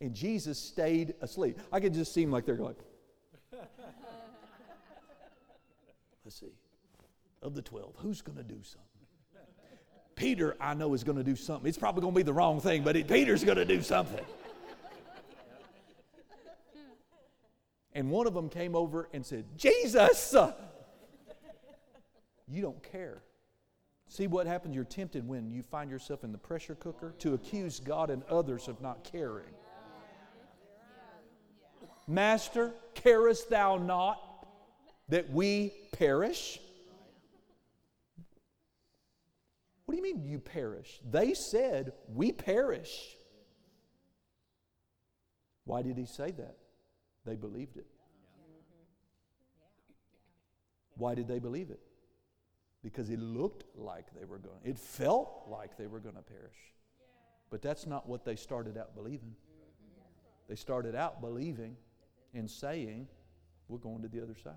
And 0.00 0.14
Jesus 0.14 0.58
stayed 0.58 1.14
asleep. 1.20 1.58
I 1.72 1.80
can 1.80 1.92
just 1.92 2.12
see 2.12 2.22
him 2.22 2.30
like 2.30 2.44
they're 2.44 2.56
going, 2.56 2.74
let's 6.24 6.40
see, 6.40 6.52
of 7.42 7.54
the 7.54 7.62
12, 7.62 7.94
who's 7.98 8.20
going 8.22 8.38
to 8.38 8.44
do 8.44 8.60
something? 8.62 8.80
Peter, 10.16 10.56
I 10.60 10.74
know, 10.74 10.94
is 10.94 11.04
going 11.04 11.18
to 11.18 11.24
do 11.24 11.36
something. 11.36 11.68
It's 11.68 11.78
probably 11.78 12.02
going 12.02 12.14
to 12.14 12.18
be 12.18 12.22
the 12.22 12.32
wrong 12.32 12.60
thing, 12.60 12.82
but 12.82 12.96
it, 12.96 13.08
Peter's 13.08 13.44
going 13.44 13.56
to 13.56 13.64
do 13.64 13.82
something. 13.82 14.24
And 17.94 18.10
one 18.10 18.26
of 18.26 18.34
them 18.34 18.48
came 18.48 18.74
over 18.74 19.08
and 19.12 19.24
said, 19.24 19.44
Jesus! 19.56 20.34
You 22.48 22.62
don't 22.62 22.82
care. 22.82 23.22
See 24.08 24.26
what 24.26 24.46
happens? 24.46 24.74
You're 24.74 24.84
tempted 24.84 25.26
when 25.26 25.50
you 25.50 25.62
find 25.62 25.90
yourself 25.90 26.24
in 26.24 26.32
the 26.32 26.38
pressure 26.38 26.74
cooker 26.74 27.14
to 27.20 27.34
accuse 27.34 27.80
God 27.80 28.10
and 28.10 28.22
others 28.24 28.68
of 28.68 28.80
not 28.80 29.02
caring. 29.04 29.54
Master, 32.06 32.72
carest 32.94 33.50
thou 33.50 33.78
not 33.78 34.20
that 35.08 35.30
we 35.30 35.72
perish? 35.92 36.60
What 39.86 39.92
do 39.92 39.96
you 39.96 40.02
mean 40.02 40.24
you 40.24 40.38
perish? 40.38 41.00
They 41.10 41.34
said, 41.34 41.92
We 42.08 42.32
perish. 42.32 43.16
Why 45.64 45.82
did 45.82 45.96
he 45.96 46.06
say 46.06 46.30
that? 46.30 46.56
They 47.24 47.36
believed 47.36 47.76
it. 47.76 47.86
Why 50.96 51.14
did 51.14 51.26
they 51.26 51.38
believe 51.38 51.70
it? 51.70 51.80
Because 52.82 53.08
it 53.08 53.18
looked 53.18 53.64
like 53.76 54.06
they 54.18 54.26
were 54.26 54.38
going, 54.38 54.58
it 54.62 54.78
felt 54.78 55.46
like 55.48 55.76
they 55.78 55.86
were 55.86 56.00
going 56.00 56.16
to 56.16 56.22
perish. 56.22 56.56
But 57.50 57.62
that's 57.62 57.86
not 57.86 58.08
what 58.08 58.24
they 58.24 58.36
started 58.36 58.76
out 58.76 58.94
believing. 58.94 59.34
They 60.48 60.54
started 60.54 60.94
out 60.94 61.20
believing 61.22 61.76
and 62.34 62.50
saying, 62.50 63.08
We're 63.68 63.78
going 63.78 64.02
to 64.02 64.08
the 64.08 64.22
other 64.22 64.36
side. 64.42 64.54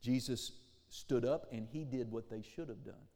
Jesus 0.00 0.52
stood 0.88 1.24
up 1.24 1.46
and 1.50 1.66
he 1.66 1.84
did 1.84 2.10
what 2.10 2.28
they 2.28 2.42
should 2.42 2.68
have 2.68 2.84
done. 2.84 3.08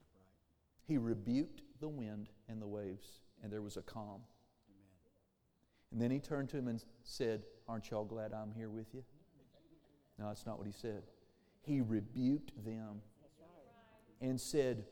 He 0.86 0.96
rebuked 0.96 1.62
the 1.80 1.88
wind 1.88 2.28
and 2.48 2.62
the 2.62 2.66
waves, 2.66 3.20
and 3.42 3.52
there 3.52 3.60
was 3.60 3.76
a 3.76 3.82
calm. 3.82 4.22
And 5.92 6.00
then 6.00 6.10
he 6.10 6.18
turned 6.18 6.48
to 6.50 6.56
him 6.56 6.68
and 6.68 6.82
said, 7.02 7.44
Aren't 7.68 7.90
y'all 7.90 8.04
glad 8.04 8.32
I'm 8.32 8.52
here 8.52 8.70
with 8.70 8.94
you? 8.94 9.04
No, 10.18 10.28
that's 10.28 10.46
not 10.46 10.58
what 10.58 10.66
he 10.66 10.72
said. 10.72 11.02
He 11.62 11.80
rebuked 11.80 12.64
them 12.64 13.02
and 14.20 14.40
said, 14.40 14.84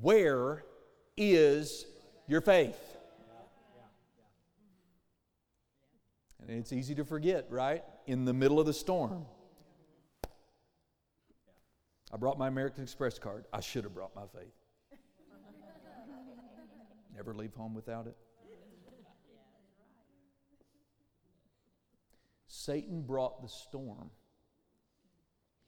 Where 0.00 0.64
is 1.16 1.86
your 2.26 2.40
faith? 2.40 2.93
And 6.46 6.58
it's 6.58 6.72
easy 6.72 6.94
to 6.96 7.04
forget, 7.04 7.46
right? 7.50 7.82
In 8.06 8.24
the 8.24 8.32
middle 8.32 8.60
of 8.60 8.66
the 8.66 8.72
storm. 8.72 9.24
I 12.12 12.16
brought 12.16 12.38
my 12.38 12.48
American 12.48 12.82
Express 12.82 13.18
card. 13.18 13.46
I 13.52 13.60
should 13.60 13.84
have 13.84 13.94
brought 13.94 14.14
my 14.14 14.26
faith. 14.32 14.52
Never 17.16 17.34
leave 17.34 17.54
home 17.54 17.74
without 17.74 18.06
it. 18.06 18.16
Satan 22.46 23.02
brought 23.02 23.42
the 23.42 23.48
storm. 23.48 24.10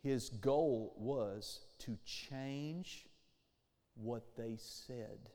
His 0.03 0.29
goal 0.31 0.95
was 0.97 1.66
to 1.81 1.99
change 2.05 3.07
what 3.95 4.37
they 4.37 4.57
said. 4.57 5.31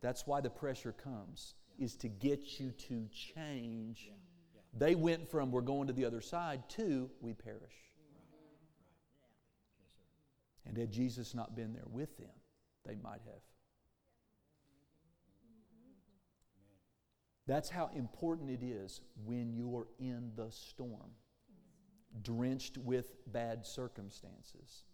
That's 0.00 0.26
why 0.26 0.42
the 0.42 0.50
pressure 0.50 0.92
comes, 0.92 1.54
is 1.78 1.96
to 1.96 2.08
get 2.08 2.60
you 2.60 2.70
to 2.72 3.06
change. 3.34 4.10
They 4.76 4.94
went 4.94 5.28
from 5.28 5.50
we're 5.50 5.60
going 5.60 5.86
to 5.86 5.92
the 5.92 6.04
other 6.04 6.20
side 6.20 6.68
to 6.70 7.10
we 7.20 7.32
perish. 7.34 7.74
And 10.66 10.76
had 10.76 10.90
Jesus 10.90 11.34
not 11.34 11.54
been 11.54 11.72
there 11.72 11.88
with 11.90 12.16
them, 12.16 12.30
they 12.86 12.96
might 12.96 13.20
have. 13.26 13.42
That's 17.46 17.68
how 17.68 17.90
important 17.94 18.50
it 18.50 18.64
is 18.64 19.02
when 19.24 19.52
you're 19.52 19.88
in 19.98 20.32
the 20.34 20.50
storm, 20.50 21.10
drenched 22.22 22.78
with 22.78 23.12
bad 23.30 23.66
circumstances, 23.66 24.84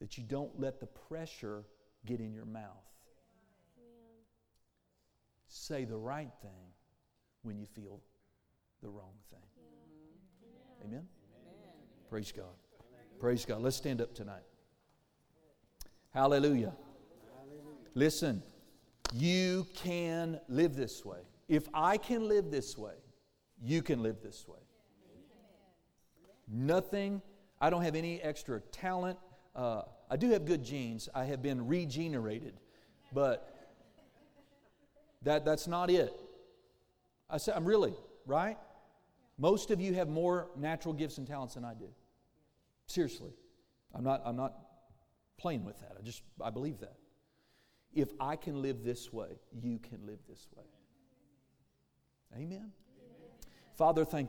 that 0.00 0.16
you 0.16 0.22
don't 0.22 0.60
let 0.60 0.78
the 0.78 0.86
pressure 0.86 1.64
get 2.06 2.20
in 2.20 2.32
your 2.32 2.44
mouth. 2.44 2.84
Say 5.58 5.84
the 5.84 5.96
right 5.96 6.30
thing 6.40 6.72
when 7.42 7.58
you 7.58 7.66
feel 7.66 8.00
the 8.80 8.88
wrong 8.88 9.14
thing. 9.28 9.40
Amen? 10.84 11.06
Praise 12.08 12.32
God. 12.32 12.54
Praise 13.18 13.44
God. 13.44 13.60
Let's 13.60 13.76
stand 13.76 14.00
up 14.00 14.14
tonight. 14.14 14.44
Hallelujah. 16.14 16.74
Listen. 17.94 18.42
You 19.12 19.66
can 19.74 20.38
live 20.48 20.76
this 20.76 21.04
way. 21.04 21.20
If 21.48 21.66
I 21.74 21.96
can 21.96 22.28
live 22.28 22.50
this 22.50 22.78
way, 22.78 22.94
you 23.60 23.82
can 23.82 24.02
live 24.02 24.22
this 24.22 24.46
way. 24.46 24.60
Nothing, 26.46 27.20
I 27.60 27.70
don't 27.70 27.82
have 27.82 27.94
any 27.94 28.22
extra 28.22 28.60
talent. 28.60 29.18
Uh, 29.56 29.82
I 30.10 30.16
do 30.16 30.30
have 30.30 30.44
good 30.44 30.62
genes. 30.62 31.08
I 31.14 31.24
have 31.24 31.42
been 31.42 31.66
regenerated, 31.66 32.54
but 33.12 33.57
that, 35.22 35.44
that's 35.44 35.66
not 35.66 35.90
it. 35.90 36.12
I 37.30 37.38
said, 37.38 37.54
I'm 37.56 37.64
really, 37.64 37.94
right? 38.26 38.56
Most 39.38 39.70
of 39.70 39.80
you 39.80 39.94
have 39.94 40.08
more 40.08 40.48
natural 40.56 40.94
gifts 40.94 41.18
and 41.18 41.26
talents 41.26 41.54
than 41.54 41.64
I 41.64 41.74
do. 41.74 41.88
Seriously. 42.86 43.32
I'm 43.94 44.04
not, 44.04 44.22
I'm 44.24 44.36
not 44.36 44.54
playing 45.38 45.64
with 45.64 45.78
that. 45.80 45.96
I 45.98 46.02
just, 46.02 46.22
I 46.42 46.50
believe 46.50 46.80
that. 46.80 46.96
If 47.94 48.10
I 48.20 48.36
can 48.36 48.60
live 48.62 48.84
this 48.84 49.12
way, 49.12 49.38
you 49.52 49.78
can 49.78 50.06
live 50.06 50.18
this 50.28 50.46
way. 50.56 50.64
Amen. 52.34 52.46
Amen. 52.46 52.70
Father, 53.76 54.04
thank 54.04 54.22
you. 54.22 54.26